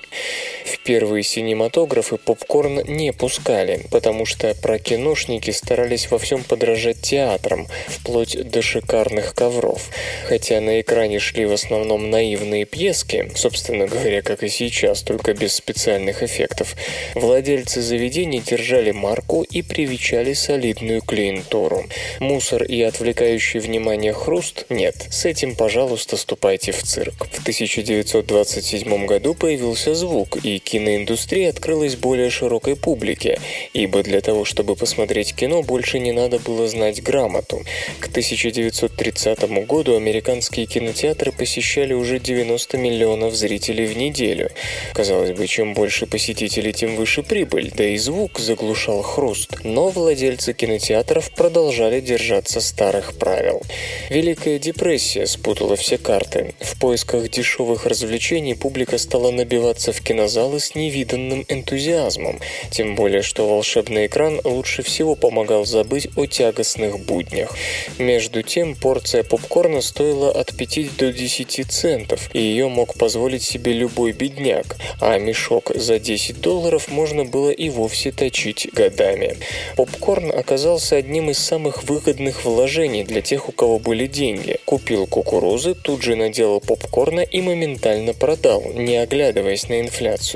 В 0.70 0.78
первые 0.84 1.24
синематографы 1.24 2.16
попкорн 2.16 2.82
не 2.86 3.12
пускали, 3.12 3.86
потому 3.90 4.24
что 4.24 4.54
прокиношники 4.54 5.50
старались 5.50 6.08
во 6.12 6.18
всем 6.18 6.44
подражать 6.44 7.00
театрам, 7.00 7.66
вплоть 7.88 8.40
до 8.48 8.62
шикарных 8.62 9.34
ковров. 9.34 9.90
Хотя 10.28 10.60
на 10.60 10.80
экране 10.80 11.18
шли 11.18 11.44
в 11.44 11.52
основном 11.52 12.08
наивные 12.10 12.66
пьески, 12.66 13.32
собственно 13.34 13.88
говоря, 13.88 14.22
как 14.22 14.44
и 14.44 14.48
сейчас, 14.48 15.02
только 15.02 15.34
без 15.34 15.54
специальных 15.54 16.22
эффектов, 16.22 16.76
владельцы 17.16 17.82
заведений 17.82 18.40
держали 18.40 18.92
марку 18.92 19.42
и 19.42 19.62
привечали 19.62 20.34
солидную 20.34 21.02
клиентуру. 21.02 21.86
Мусор 22.20 22.62
и 22.62 22.80
отвлекающий 22.82 23.58
внимание 23.58 24.12
хруст– 24.12 24.66
нет, 24.68 25.08
с 25.10 25.24
этим, 25.24 25.56
пожалуйста, 25.56 26.16
ступайте 26.16 26.70
в 26.70 26.80
цирк. 26.84 27.26
В 27.26 27.40
1927 27.40 29.06
году 29.06 29.34
появился 29.34 29.96
звук, 29.96 30.38
и 30.44 30.59
киноиндустрия 30.64 31.50
открылась 31.50 31.96
более 31.96 32.30
широкой 32.30 32.76
публике, 32.76 33.38
ибо 33.72 34.02
для 34.02 34.20
того, 34.20 34.44
чтобы 34.44 34.76
посмотреть 34.76 35.34
кино, 35.34 35.62
больше 35.62 35.98
не 35.98 36.12
надо 36.12 36.38
было 36.38 36.68
знать 36.68 37.02
грамоту. 37.02 37.62
К 38.00 38.08
1930 38.08 39.66
году 39.66 39.96
американские 39.96 40.66
кинотеатры 40.66 41.32
посещали 41.32 41.94
уже 41.94 42.18
90 42.18 42.76
миллионов 42.78 43.34
зрителей 43.34 43.86
в 43.86 43.96
неделю. 43.96 44.50
Казалось 44.92 45.32
бы, 45.32 45.46
чем 45.46 45.74
больше 45.74 46.06
посетителей, 46.06 46.72
тем 46.72 46.96
выше 46.96 47.22
прибыль, 47.22 47.72
да 47.74 47.84
и 47.84 47.96
звук 47.96 48.38
заглушал 48.38 49.02
хруст. 49.02 49.58
Но 49.64 49.88
владельцы 49.88 50.52
кинотеатров 50.52 51.30
продолжали 51.32 52.00
держаться 52.00 52.61
старых 52.61 53.14
правил. 53.18 53.62
Великая 54.11 54.58
депрессия 54.58 55.26
спутала 55.26 55.76
все 55.76 55.98
карты. 55.98 56.54
В 56.61 56.78
поисках 56.78 57.28
дешевых 57.30 57.86
развлечений 57.86 58.54
публика 58.54 58.98
стала 58.98 59.30
набиваться 59.30 59.92
в 59.92 60.00
кинозалы 60.00 60.39
с 60.59 60.74
невиданным 60.74 61.45
энтузиазмом, 61.49 62.41
тем 62.70 62.95
более 62.95 63.22
что 63.22 63.49
волшебный 63.49 64.07
экран 64.07 64.41
лучше 64.45 64.82
всего 64.82 65.14
помогал 65.14 65.64
забыть 65.64 66.09
о 66.16 66.26
тягостных 66.26 67.01
буднях. 67.01 67.55
Между 67.99 68.43
тем, 68.43 68.74
порция 68.74 69.22
попкорна 69.22 69.82
стоила 69.82 70.30
от 70.30 70.57
5 70.57 70.97
до 70.97 71.12
10 71.12 71.70
центов, 71.70 72.30
и 72.32 72.41
ее 72.41 72.68
мог 72.68 72.95
позволить 72.95 73.43
себе 73.43 73.72
любой 73.72 74.12
бедняк, 74.12 74.76
а 75.01 75.18
мешок 75.18 75.72
за 75.74 75.99
10 75.99 76.41
долларов 76.41 76.88
можно 76.88 77.24
было 77.24 77.51
и 77.51 77.68
вовсе 77.68 78.12
точить 78.12 78.72
годами. 78.72 79.36
Попкорн 79.76 80.30
оказался 80.30 80.97
одним 80.97 81.30
из 81.30 81.38
самых 81.38 81.84
выгодных 81.84 82.45
вложений 82.45 83.05
для 83.05 83.20
тех, 83.20 83.49
у 83.49 83.53
кого 83.53 83.78
были 83.78 84.07
деньги. 84.07 84.59
Купил 84.64 85.07
кукурузы, 85.07 85.74
тут 85.74 86.03
же 86.03 86.16
наделал 86.16 86.61
попкорна 86.61 87.20
и 87.20 87.41
моментально 87.41 88.14
продал, 88.14 88.62
не 88.74 88.97
оглядываясь 88.97 89.68
на 89.68 89.80
инфляцию. 89.80 90.30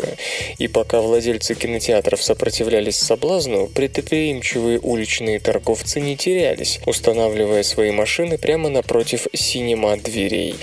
И 0.58 0.68
пока 0.68 1.00
владельцы 1.00 1.54
кинотеатров 1.54 2.22
сопротивлялись 2.22 2.96
соблазну, 2.96 3.68
предприимчивые 3.68 4.78
уличные 4.80 5.40
торговцы 5.40 6.00
не 6.00 6.16
терялись, 6.16 6.80
устанавливая 6.86 7.62
свои 7.62 7.90
машины 7.90 8.38
прямо 8.38 8.68
напротив 8.68 9.26
синема 9.32 9.96
дверей. 9.96 10.54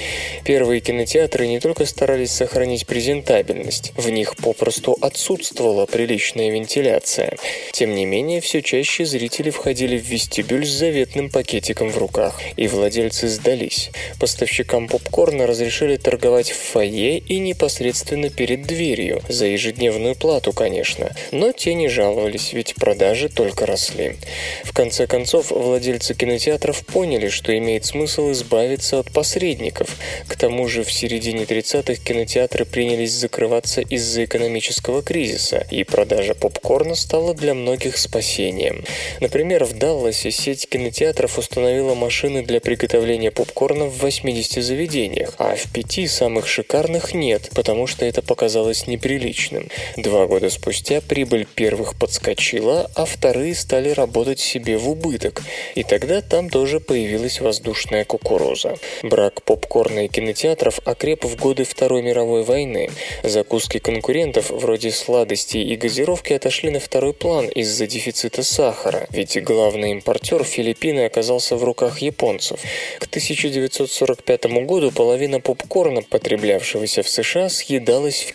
Первые 0.43 0.81
кинотеатры 0.81 1.47
не 1.47 1.59
только 1.59 1.85
старались 1.85 2.31
сохранить 2.31 2.87
презентабельность, 2.87 3.93
в 3.95 4.09
них 4.09 4.35
попросту 4.35 4.97
отсутствовала 5.01 5.85
приличная 5.85 6.51
вентиляция. 6.51 7.37
Тем 7.71 7.95
не 7.95 8.05
менее, 8.05 8.41
все 8.41 8.61
чаще 8.61 9.05
зрители 9.05 9.49
входили 9.49 9.97
в 9.97 10.05
вестибюль 10.05 10.65
с 10.65 10.69
заветным 10.69 11.29
пакетиком 11.29 11.89
в 11.89 11.97
руках, 11.97 12.39
и 12.57 12.67
владельцы 12.67 13.27
сдались. 13.27 13.91
Поставщикам 14.19 14.87
попкорна 14.87 15.47
разрешили 15.47 15.97
торговать 15.97 16.51
в 16.51 16.57
фойе 16.57 17.17
и 17.17 17.39
непосредственно 17.39 18.29
перед 18.29 18.63
дверью, 18.63 19.20
за 19.27 19.45
ежедневную 19.45 20.15
плату, 20.15 20.53
конечно, 20.53 21.11
но 21.31 21.51
те 21.51 21.73
не 21.73 21.87
жаловались, 21.87 22.53
ведь 22.53 22.75
продажи 22.75 23.29
только 23.29 23.65
росли. 23.65 24.15
В 24.63 24.73
конце 24.73 25.07
концов, 25.07 25.51
владельцы 25.51 26.13
кинотеатров 26.13 26.85
поняли, 26.85 27.29
что 27.29 27.57
имеет 27.57 27.85
смысл 27.85 28.31
избавиться 28.31 28.99
от 28.99 29.11
посредников. 29.11 29.97
К 30.27 30.35
тому 30.35 30.67
же 30.67 30.83
в 30.83 30.91
середине 30.91 31.43
30-х 31.43 31.95
кинотеатры 32.03 32.65
принялись 32.65 33.13
закрываться 33.13 33.81
из-за 33.81 34.25
экономического 34.25 35.01
кризиса, 35.01 35.65
и 35.71 35.83
продажа 35.83 36.33
попкорна 36.33 36.95
стала 36.95 37.33
для 37.33 37.53
многих 37.53 37.97
спасением. 37.97 38.83
Например, 39.19 39.65
в 39.65 39.73
Далласе 39.77 40.31
сеть 40.31 40.67
кинотеатров 40.69 41.37
установила 41.37 41.95
машины 41.95 42.43
для 42.43 42.59
приготовления 42.59 43.31
попкорна 43.31 43.85
в 43.85 43.99
80 43.99 44.63
заведениях, 44.63 45.33
а 45.37 45.55
в 45.55 45.71
пяти 45.71 46.07
самых 46.07 46.47
шикарных 46.47 47.13
нет, 47.13 47.49
потому 47.53 47.87
что 47.87 48.05
это 48.05 48.21
показалось 48.21 48.87
неприличным. 49.11 49.67
Два 49.97 50.27
года 50.27 50.49
спустя 50.49 51.01
прибыль 51.01 51.45
первых 51.45 51.97
подскочила, 51.97 52.89
а 52.95 53.05
вторые 53.05 53.55
стали 53.55 53.89
работать 53.89 54.39
себе 54.39 54.77
в 54.77 54.89
убыток, 54.89 55.41
и 55.75 55.83
тогда 55.83 56.21
там 56.21 56.49
тоже 56.49 56.79
появилась 56.79 57.41
воздушная 57.41 58.05
кукуруза. 58.05 58.77
Брак 59.03 59.43
попкорна 59.43 60.05
и 60.05 60.07
кинотеатров 60.07 60.79
окреп 60.85 61.25
в 61.25 61.35
годы 61.35 61.63
Второй 61.63 62.01
мировой 62.01 62.43
войны. 62.43 62.89
Закуски 63.23 63.79
конкурентов 63.79 64.49
вроде 64.49 64.91
сладостей 64.91 65.63
и 65.63 65.75
газировки 65.75 66.33
отошли 66.33 66.71
на 66.71 66.79
второй 66.79 67.13
план 67.13 67.47
из-за 67.47 67.87
дефицита 67.87 68.43
сахара, 68.43 69.07
ведь 69.09 69.41
главный 69.43 69.91
импортер 69.91 70.43
Филиппины 70.43 71.05
оказался 71.05 71.55
в 71.55 71.63
руках 71.63 71.99
японцев. 71.99 72.59
К 72.99 73.05
1945 73.05 74.45
году 74.65 74.91
половина 74.91 75.39
попкорна, 75.39 76.01
потреблявшегося 76.01 77.03
в 77.03 77.09
США, 77.09 77.49
съедалась 77.49 78.23
в 78.23 78.33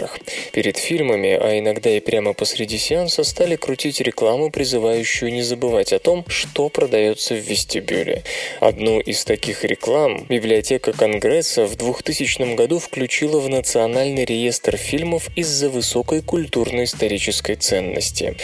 кинотеатрах. 0.00 0.18
Перед 0.52 0.76
фильмами, 0.76 1.38
а 1.40 1.58
иногда 1.58 1.90
и 1.90 2.00
прямо 2.00 2.32
посреди 2.32 2.78
сеанса, 2.78 3.24
стали 3.24 3.56
крутить 3.56 4.00
рекламу, 4.00 4.50
призывающую 4.50 5.32
не 5.32 5.42
забывать 5.42 5.92
о 5.92 5.98
том, 5.98 6.24
что 6.28 6.68
продается 6.68 7.34
в 7.34 7.38
вестибюле. 7.38 8.22
Одну 8.60 9.00
из 9.00 9.24
таких 9.24 9.64
реклам 9.64 10.24
библиотека 10.28 10.92
Конгресса 10.92 11.66
в 11.66 11.76
2000 11.76 12.54
году 12.54 12.78
включила 12.78 13.40
в 13.40 13.48
Национальный 13.48 14.24
реестр 14.24 14.76
фильмов 14.76 15.28
из-за 15.36 15.68
высокой 15.68 16.22
культурно-исторической 16.22 17.54
ценности. 17.54 18.36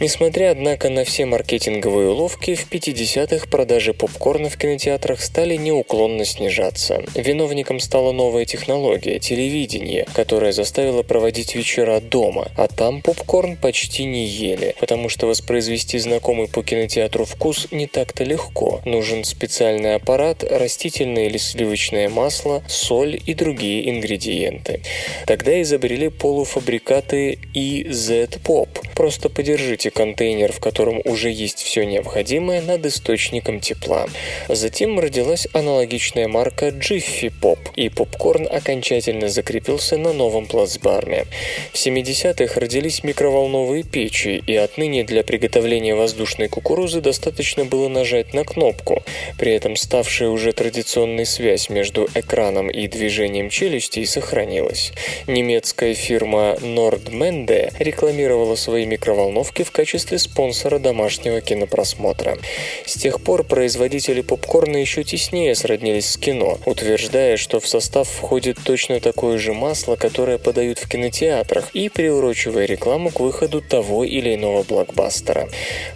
Несмотря, 0.00 0.50
однако, 0.50 0.88
на 0.90 1.04
все 1.04 1.26
маркетинговые 1.26 2.10
уловки, 2.10 2.54
в 2.54 2.70
50-х 2.70 3.46
продажи 3.48 3.94
попкорна 3.94 4.48
в 4.48 4.56
кинотеатрах 4.56 5.20
стали 5.20 5.56
неуклонно 5.56 6.24
снижаться. 6.24 7.02
Виновником 7.14 7.80
стала 7.80 8.12
новая 8.12 8.44
технология– 8.44 9.18
телевидение, 9.20 10.06
которая 10.14 10.52
заставила 10.52 11.03
проводить 11.04 11.54
вечера 11.54 12.00
дома, 12.00 12.48
а 12.56 12.68
там 12.68 13.02
попкорн 13.02 13.56
почти 13.56 14.04
не 14.04 14.26
ели, 14.26 14.74
потому 14.80 15.08
что 15.08 15.26
воспроизвести 15.26 15.98
знакомый 15.98 16.48
по 16.48 16.62
кинотеатру 16.62 17.24
вкус 17.24 17.68
не 17.70 17.86
так-то 17.86 18.24
легко. 18.24 18.80
Нужен 18.84 19.24
специальный 19.24 19.94
аппарат, 19.94 20.42
растительное 20.42 21.26
или 21.26 21.38
сливочное 21.38 22.08
масло, 22.08 22.62
соль 22.68 23.20
и 23.24 23.34
другие 23.34 23.90
ингредиенты. 23.90 24.80
Тогда 25.26 25.60
изобрели 25.62 26.08
полуфабрикаты 26.08 27.38
и 27.52 27.86
Z-Pop– 27.90 28.68
Просто 28.94 29.28
подержите 29.28 29.90
контейнер, 29.90 30.52
в 30.52 30.60
котором 30.60 31.00
уже 31.04 31.30
есть 31.30 31.62
все 31.62 31.84
необходимое, 31.84 32.62
над 32.62 32.86
источником 32.86 33.60
тепла. 33.60 34.06
Затем 34.48 34.98
родилась 35.00 35.48
аналогичная 35.52 36.28
марка 36.28 36.68
Jiffy 36.68 37.32
Pop, 37.42 37.58
и 37.74 37.88
попкорн 37.88 38.46
окончательно 38.50 39.28
закрепился 39.28 39.96
на 39.96 40.12
новом 40.12 40.46
плацдарме. 40.94 41.26
В 41.72 41.76
70-х 41.76 42.60
родились 42.60 43.04
микроволновые 43.04 43.82
печи, 43.82 44.42
и 44.46 44.54
отныне 44.56 45.04
для 45.04 45.22
приготовления 45.22 45.94
воздушной 45.94 46.48
кукурузы 46.48 47.00
достаточно 47.00 47.64
было 47.64 47.88
нажать 47.88 48.34
на 48.34 48.44
кнопку. 48.44 49.02
При 49.38 49.52
этом 49.52 49.76
ставшая 49.76 50.28
уже 50.28 50.52
традиционной 50.52 51.26
связь 51.26 51.68
между 51.68 52.08
экраном 52.14 52.70
и 52.70 52.86
движением 52.86 53.50
челюстей 53.50 54.06
сохранилась. 54.06 54.92
Немецкая 55.26 55.94
фирма 55.94 56.56
Nordmende 56.60 57.72
рекламировала 57.78 58.56
свои 58.56 58.86
микроволновки 58.86 59.62
в 59.62 59.70
качестве 59.70 60.18
спонсора 60.18 60.78
домашнего 60.78 61.40
кинопросмотра. 61.40 62.38
С 62.86 62.94
тех 62.94 63.20
пор 63.20 63.44
производители 63.44 64.20
попкорна 64.20 64.76
еще 64.76 65.04
теснее 65.04 65.54
сроднились 65.54 66.10
с 66.10 66.16
кино, 66.16 66.58
утверждая, 66.66 67.36
что 67.36 67.60
в 67.60 67.66
состав 67.66 68.08
входит 68.08 68.58
точно 68.64 69.00
такое 69.00 69.38
же 69.38 69.52
масло, 69.52 69.96
которое 69.96 70.38
подают 70.38 70.83
в 70.84 70.88
кинотеатрах, 70.88 71.70
и 71.74 71.88
приурочивая 71.88 72.66
рекламу 72.66 73.10
к 73.10 73.20
выходу 73.20 73.60
того 73.60 74.04
или 74.04 74.34
иного 74.34 74.62
блокбастера. 74.62 75.48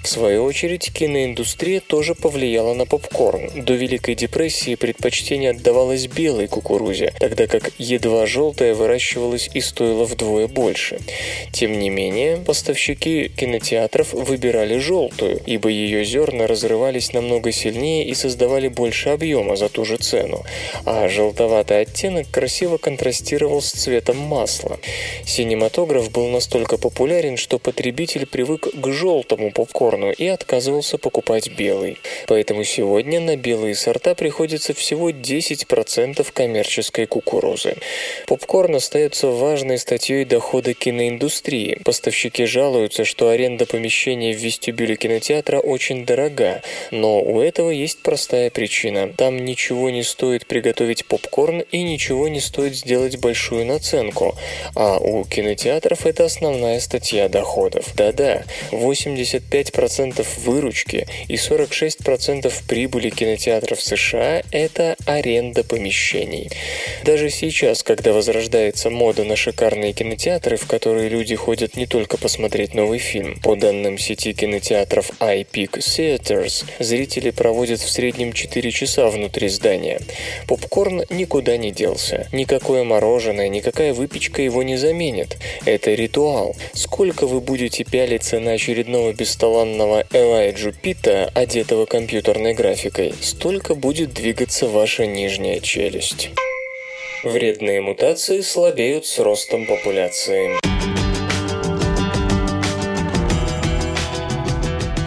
В 0.02 0.08
свою 0.08 0.44
очередь, 0.44 0.92
киноиндустрия 0.92 1.80
тоже 1.80 2.14
повлияла 2.14 2.74
на 2.74 2.86
попкорн. 2.86 3.64
До 3.64 3.74
Великой 3.74 4.14
депрессии 4.14 4.74
предпочтение 4.74 5.50
отдавалось 5.50 6.06
белой 6.06 6.48
кукурузе, 6.48 7.12
тогда 7.18 7.46
как 7.46 7.70
едва 7.78 8.26
желтая 8.26 8.74
выращивалась 8.74 9.50
и 9.54 9.60
стоила 9.60 10.04
вдвое 10.04 10.46
больше. 10.46 10.98
Тем 11.52 11.78
не 11.78 11.90
менее, 11.90 12.36
поставщики 12.38 13.28
кинотеатров 13.28 14.12
выбирали 14.12 14.78
желтую, 14.78 15.40
ибо 15.46 15.68
ее 15.68 16.04
зерна 16.04 16.46
разрывались 16.46 17.12
намного 17.12 17.52
сильнее 17.52 18.06
и 18.06 18.14
создавали 18.14 18.68
больше 18.68 19.10
объема 19.10 19.56
за 19.56 19.68
ту 19.68 19.84
же 19.84 19.96
цену, 19.96 20.44
а 20.84 21.08
желтоватый 21.08 21.80
оттенок 21.80 22.30
красиво 22.30 22.76
контрастировал 22.76 23.60
с 23.62 23.70
цветом 23.70 24.18
масла. 24.18 24.67
Синематограф 25.24 26.10
был 26.10 26.28
настолько 26.28 26.78
популярен, 26.78 27.36
что 27.36 27.58
потребитель 27.58 28.26
привык 28.26 28.68
к 28.72 28.88
желтому 28.92 29.50
попкорну 29.52 30.10
и 30.10 30.26
отказывался 30.26 30.98
покупать 30.98 31.50
белый. 31.50 31.98
Поэтому 32.26 32.64
сегодня 32.64 33.20
на 33.20 33.36
белые 33.36 33.74
сорта 33.74 34.14
приходится 34.14 34.74
всего 34.74 35.10
10% 35.10 36.26
коммерческой 36.32 37.06
кукурузы. 37.06 37.76
Попкорн 38.26 38.76
остается 38.76 39.28
важной 39.28 39.78
статьей 39.78 40.24
дохода 40.24 40.74
киноиндустрии. 40.74 41.80
Поставщики 41.84 42.44
жалуются, 42.44 43.04
что 43.04 43.30
аренда 43.30 43.66
помещения 43.66 44.32
в 44.32 44.38
вестибюле 44.38 44.96
кинотеатра 44.96 45.58
очень 45.58 46.04
дорога, 46.04 46.62
но 46.90 47.20
у 47.20 47.40
этого 47.40 47.70
есть 47.70 48.00
простая 48.02 48.50
причина. 48.50 49.12
Там 49.16 49.44
ничего 49.44 49.90
не 49.90 50.02
стоит 50.02 50.46
приготовить 50.46 51.06
попкорн 51.06 51.60
и 51.72 51.82
ничего 51.82 52.28
не 52.28 52.40
стоит 52.40 52.74
сделать 52.74 53.18
большую 53.18 53.66
наценку, 53.66 54.36
а 54.74 54.98
у 54.98 55.24
кинотеатров 55.24 56.06
это 56.06 56.24
основная 56.24 56.80
статья 56.80 57.28
доходов. 57.28 57.86
Да-да, 57.94 58.44
85% 58.70 60.26
выручки 60.44 61.06
и 61.28 61.34
46% 61.34 62.52
прибыли 62.66 63.10
кинотеатров 63.10 63.80
США– 63.80 64.42
это 64.52 64.96
аренда 65.06 65.64
помещений. 65.64 66.50
Даже 67.04 67.30
сейчас, 67.30 67.82
когда 67.82 68.12
возрождается 68.12 68.90
мода 68.90 69.24
на 69.24 69.36
шикарные 69.36 69.92
кинотеатры, 69.92 70.56
в 70.56 70.66
которые 70.66 71.08
люди 71.08 71.34
ходят 71.34 71.76
не 71.76 71.86
только 71.86 72.16
посмотреть 72.16 72.74
новый 72.74 72.98
фильм, 72.98 73.38
по 73.40 73.56
данным 73.56 73.98
сети 73.98 74.32
кинотеатров 74.32 75.10
iPeak 75.20 75.78
Theaters, 75.78 76.64
зрители 76.78 77.30
проводят 77.30 77.80
в 77.80 77.90
среднем 77.90 78.32
4 78.32 78.70
часа 78.70 79.08
внутри 79.08 79.48
здания. 79.48 80.00
Попкорн 80.46 81.04
никуда 81.10 81.56
не 81.56 81.70
делся. 81.70 82.28
Никакое 82.32 82.84
мороженое, 82.84 83.48
никакая 83.48 83.92
выпечка 83.92 84.42
его 84.48 84.62
не 84.62 84.76
заменит. 84.76 85.36
Это 85.64 85.94
ритуал. 85.94 86.56
Сколько 86.72 87.26
вы 87.26 87.40
будете 87.40 87.84
пялиться 87.84 88.40
на 88.40 88.52
очередного 88.52 89.12
бесталанного 89.12 90.04
Элайджу 90.12 90.72
Питта, 90.72 91.30
одетого 91.34 91.86
компьютерной 91.86 92.54
графикой, 92.54 93.14
столько 93.20 93.74
будет 93.74 94.12
двигаться 94.12 94.66
ваша 94.66 95.06
нижняя 95.06 95.60
челюсть. 95.60 96.30
Вредные 97.24 97.80
мутации 97.80 98.40
слабеют 98.40 99.04
с 99.06 99.18
ростом 99.18 99.66
популяции. 99.66 100.58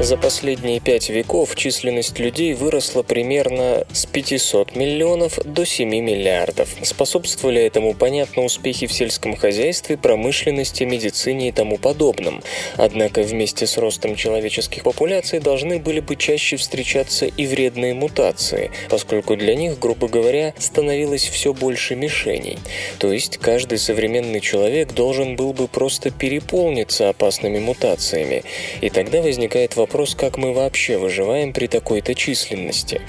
За 0.01 0.17
последние 0.17 0.79
пять 0.79 1.11
веков 1.11 1.55
численность 1.55 2.17
людей 2.17 2.55
выросла 2.55 3.03
примерно 3.03 3.85
с 3.93 4.07
500 4.07 4.75
миллионов 4.75 5.37
до 5.45 5.63
7 5.63 5.87
миллиардов. 5.87 6.69
Способствовали 6.81 7.61
этому, 7.61 7.93
понятно, 7.93 8.43
успехи 8.43 8.87
в 8.87 8.93
сельском 8.93 9.35
хозяйстве, 9.35 9.97
промышленности, 9.97 10.85
медицине 10.85 11.49
и 11.49 11.51
тому 11.51 11.77
подобном. 11.77 12.41
Однако 12.77 13.21
вместе 13.21 13.67
с 13.67 13.77
ростом 13.77 14.15
человеческих 14.15 14.81
популяций 14.81 15.39
должны 15.39 15.77
были 15.77 15.99
бы 15.99 16.15
чаще 16.15 16.57
встречаться 16.57 17.27
и 17.27 17.45
вредные 17.45 17.93
мутации, 17.93 18.71
поскольку 18.89 19.35
для 19.35 19.53
них, 19.53 19.77
грубо 19.77 20.07
говоря, 20.07 20.55
становилось 20.57 21.27
все 21.27 21.53
больше 21.53 21.95
мишеней. 21.95 22.57
То 22.97 23.13
есть 23.13 23.37
каждый 23.37 23.77
современный 23.77 24.39
человек 24.39 24.93
должен 24.93 25.35
был 25.35 25.53
бы 25.53 25.67
просто 25.67 26.09
переполниться 26.09 27.07
опасными 27.07 27.59
мутациями. 27.59 28.43
И 28.81 28.89
тогда 28.89 29.21
возникает 29.21 29.75
вопрос, 29.75 29.90
вопрос, 29.91 30.15
как 30.15 30.37
мы 30.37 30.53
вообще 30.53 30.97
выживаем 30.97 31.51
при 31.51 31.67
такой-то 31.67 32.15
численности. 32.15 33.01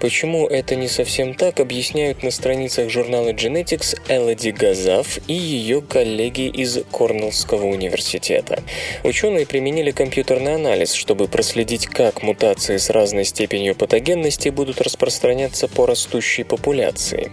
Почему 0.00 0.46
это 0.46 0.74
не 0.74 0.88
совсем 0.88 1.34
так, 1.34 1.60
объясняют 1.60 2.22
на 2.22 2.30
страницах 2.30 2.88
журнала 2.88 3.34
Genetics 3.34 4.00
Элоди 4.08 4.48
Газав 4.48 5.18
и 5.28 5.34
ее 5.34 5.82
коллеги 5.82 6.48
из 6.48 6.78
Корнеллского 6.90 7.66
университета. 7.66 8.62
Ученые 9.04 9.44
применили 9.44 9.90
компьютерный 9.90 10.54
анализ, 10.54 10.94
чтобы 10.94 11.28
проследить, 11.28 11.86
как 11.86 12.22
мутации 12.22 12.78
с 12.78 12.88
разной 12.88 13.26
степенью 13.26 13.74
патогенности 13.74 14.48
будут 14.48 14.80
распространяться 14.80 15.68
по 15.68 15.84
растущей 15.84 16.44
популяции. 16.44 17.32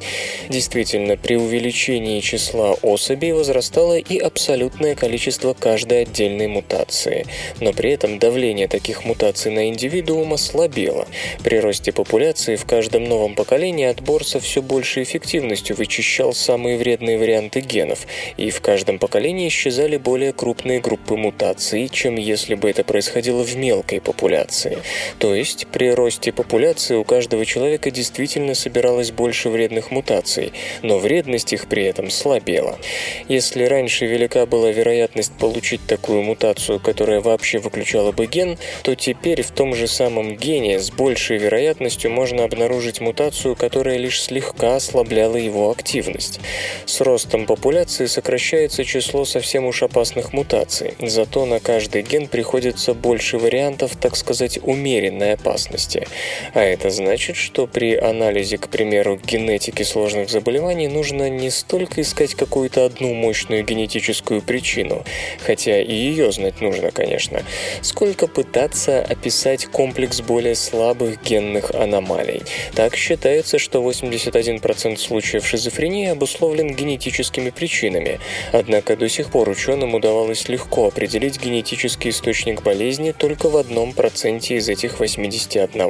Действительно, 0.49 1.15
при 1.15 1.37
увеличении 1.37 2.19
числа 2.19 2.73
особей 2.81 3.31
возрастало 3.31 3.97
и 3.97 4.17
абсолютное 4.17 4.95
количество 4.95 5.53
каждой 5.53 6.01
отдельной 6.01 6.47
мутации, 6.47 7.25
но 7.61 7.71
при 7.71 7.91
этом 7.91 8.19
давление 8.19 8.67
таких 8.67 8.86
таких 8.87 9.03
мутаций 9.03 9.51
на 9.51 9.67
индивидуума 9.67 10.37
слабело. 10.37 11.07
При 11.43 11.59
росте 11.59 11.91
популяции 11.91 12.55
в 12.55 12.63
каждом 12.63 13.03
новом 13.03 13.35
поколении 13.35 13.85
отбор 13.85 14.23
со 14.23 14.39
все 14.39 14.61
большей 14.61 15.03
эффективностью 15.03 15.75
вычищал 15.75 16.33
самые 16.33 16.77
вредные 16.77 17.17
варианты 17.17 17.59
генов, 17.59 18.07
и 18.37 18.49
в 18.49 18.61
каждом 18.61 18.97
поколении 18.97 19.49
исчезали 19.49 19.97
более 19.97 20.31
крупные 20.31 20.79
группы 20.79 21.17
мутаций, 21.17 21.89
чем 21.89 22.15
если 22.15 22.55
бы 22.55 22.69
это 22.69 22.85
происходило 22.85 23.43
в 23.43 23.57
мелкой 23.57 23.99
популяции. 23.99 24.77
То 25.19 25.35
есть 25.35 25.67
при 25.67 25.91
росте 25.91 26.31
популяции 26.31 26.95
у 26.95 27.03
каждого 27.03 27.45
человека 27.45 27.91
действительно 27.91 28.55
собиралось 28.55 29.11
больше 29.11 29.49
вредных 29.49 29.91
мутаций, 29.91 30.53
но 30.81 30.97
вредность 30.97 31.51
их 31.51 31.67
при 31.67 31.83
этом 31.83 32.09
слабела. 32.09 32.79
Если 33.27 33.65
раньше 33.65 34.05
велика 34.05 34.45
была 34.45 34.71
вероятность 34.71 35.33
получить 35.33 35.85
такую 35.85 36.21
мутацию, 36.21 36.79
которая 36.79 37.19
вообще 37.19 37.59
выключала 37.59 38.13
бы 38.13 38.27
ген, 38.27 38.57
то 38.83 38.95
теперь 38.95 39.41
в 39.41 39.51
том 39.51 39.75
же 39.75 39.87
самом 39.87 40.35
гене 40.35 40.79
с 40.79 40.91
большей 40.91 41.37
вероятностью 41.37 42.11
можно 42.11 42.43
обнаружить 42.43 43.01
мутацию, 43.01 43.55
которая 43.55 43.97
лишь 43.97 44.21
слегка 44.21 44.75
ослабляла 44.75 45.37
его 45.37 45.71
активность. 45.71 46.39
С 46.85 47.01
ростом 47.01 47.45
популяции 47.45 48.05
сокращается 48.05 48.85
число 48.85 49.25
совсем 49.25 49.65
уж 49.65 49.83
опасных 49.83 50.33
мутаций, 50.33 50.93
зато 50.99 51.45
на 51.45 51.59
каждый 51.59 52.01
ген 52.01 52.27
приходится 52.27 52.93
больше 52.93 53.37
вариантов, 53.37 53.95
так 53.95 54.15
сказать, 54.15 54.59
умеренной 54.61 55.33
опасности. 55.33 56.07
А 56.53 56.61
это 56.61 56.89
значит, 56.89 57.35
что 57.35 57.67
при 57.67 57.95
анализе, 57.95 58.57
к 58.57 58.69
примеру, 58.69 59.17
генетики 59.17 59.83
сложных 59.83 60.29
заболеваний 60.29 60.87
нужно 60.87 61.29
не 61.29 61.49
столько 61.49 62.01
искать 62.01 62.35
какую-то 62.35 62.85
одну 62.85 63.13
мощную 63.13 63.63
генетическую 63.63 64.41
причину, 64.41 65.03
хотя 65.39 65.81
и 65.81 65.93
ее 65.93 66.31
знать 66.31 66.61
нужно, 66.61 66.91
конечно, 66.91 67.43
сколько 67.81 68.27
пытаться 68.27 68.66
попытаться 68.67 69.01
описать 69.01 69.65
комплекс 69.67 70.21
более 70.21 70.55
слабых 70.55 71.21
генных 71.23 71.71
аномалий. 71.71 72.43
Так 72.75 72.95
считается, 72.95 73.59
что 73.59 73.81
81% 73.81 74.97
случаев 74.97 75.47
шизофрении 75.47 76.09
обусловлен 76.09 76.75
генетическими 76.75 77.49
причинами. 77.49 78.19
Однако 78.51 78.97
до 78.97 79.07
сих 79.07 79.31
пор 79.31 79.49
ученым 79.49 79.93
удавалось 79.93 80.49
легко 80.49 80.87
определить 80.87 81.41
генетический 81.41 82.09
источник 82.09 82.61
болезни 82.63 83.13
только 83.17 83.49
в 83.49 83.55
одном 83.55 83.93
проценте 83.93 84.55
из 84.55 84.67
этих 84.67 84.99
81. 84.99 85.81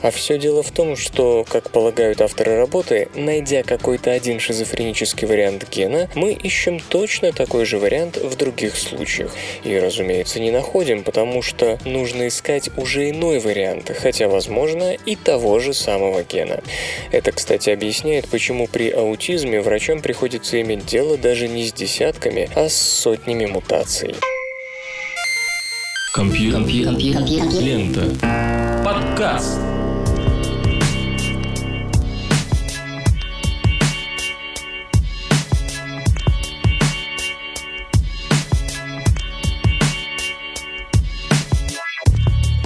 А 0.00 0.10
все 0.10 0.38
дело 0.38 0.62
в 0.62 0.70
том, 0.70 0.96
что, 0.96 1.44
как 1.48 1.70
полагают 1.70 2.20
авторы 2.20 2.56
работы, 2.56 3.08
найдя 3.14 3.62
какой-то 3.62 4.12
один 4.12 4.40
шизофренический 4.40 5.26
вариант 5.26 5.68
гена, 5.70 6.08
мы 6.14 6.32
ищем 6.32 6.80
точно 6.80 7.32
такой 7.32 7.64
же 7.66 7.78
вариант 7.78 8.16
в 8.16 8.36
других 8.36 8.76
случаях. 8.76 9.34
И, 9.64 9.78
разумеется, 9.78 10.40
не 10.40 10.50
находим, 10.50 11.02
потому 11.02 11.42
что 11.42 11.78
нужно 11.98 12.28
искать 12.28 12.70
уже 12.76 13.10
иной 13.10 13.40
вариант, 13.40 13.90
хотя, 14.00 14.28
возможно, 14.28 14.92
и 14.92 15.16
того 15.16 15.58
же 15.58 15.74
самого 15.74 16.22
гена. 16.22 16.60
Это, 17.10 17.32
кстати, 17.32 17.70
объясняет, 17.70 18.28
почему 18.28 18.68
при 18.68 18.90
аутизме 18.90 19.60
врачам 19.60 20.00
приходится 20.00 20.60
иметь 20.60 20.86
дело 20.86 21.16
даже 21.18 21.48
не 21.48 21.66
с 21.66 21.72
десятками, 21.72 22.48
а 22.54 22.68
с 22.68 22.74
сотнями 22.74 23.46
мутаций. 23.46 24.14
Компьютер. 26.14 26.96
Лента. 27.60 28.04
Подкаст. 28.84 29.58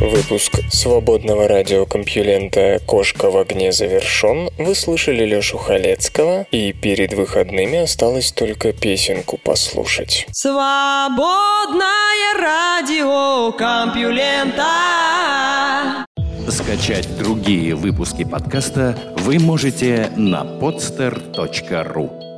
Выпуск 0.02 0.58
свободного 0.68 1.46
радиокомпьюлента 1.46 2.80
«Кошка 2.86 3.30
в 3.30 3.36
огне» 3.36 3.70
завершен. 3.70 4.50
Вы 4.58 4.74
слышали 4.74 5.24
Лёшу 5.24 5.58
Халецкого, 5.58 6.44
и 6.50 6.72
перед 6.72 7.12
выходными 7.12 7.78
осталось 7.78 8.32
только 8.32 8.72
песенку 8.72 9.38
послушать. 9.38 10.26
Свободное 10.32 11.84
радио 12.36 13.52
Компьюлента. 13.52 14.64
Скачать 16.48 17.06
другие 17.16 17.76
выпуски 17.76 18.24
подкаста 18.24 18.98
вы 19.18 19.38
можете 19.38 20.10
на 20.16 20.42
podster.ru 20.42 22.31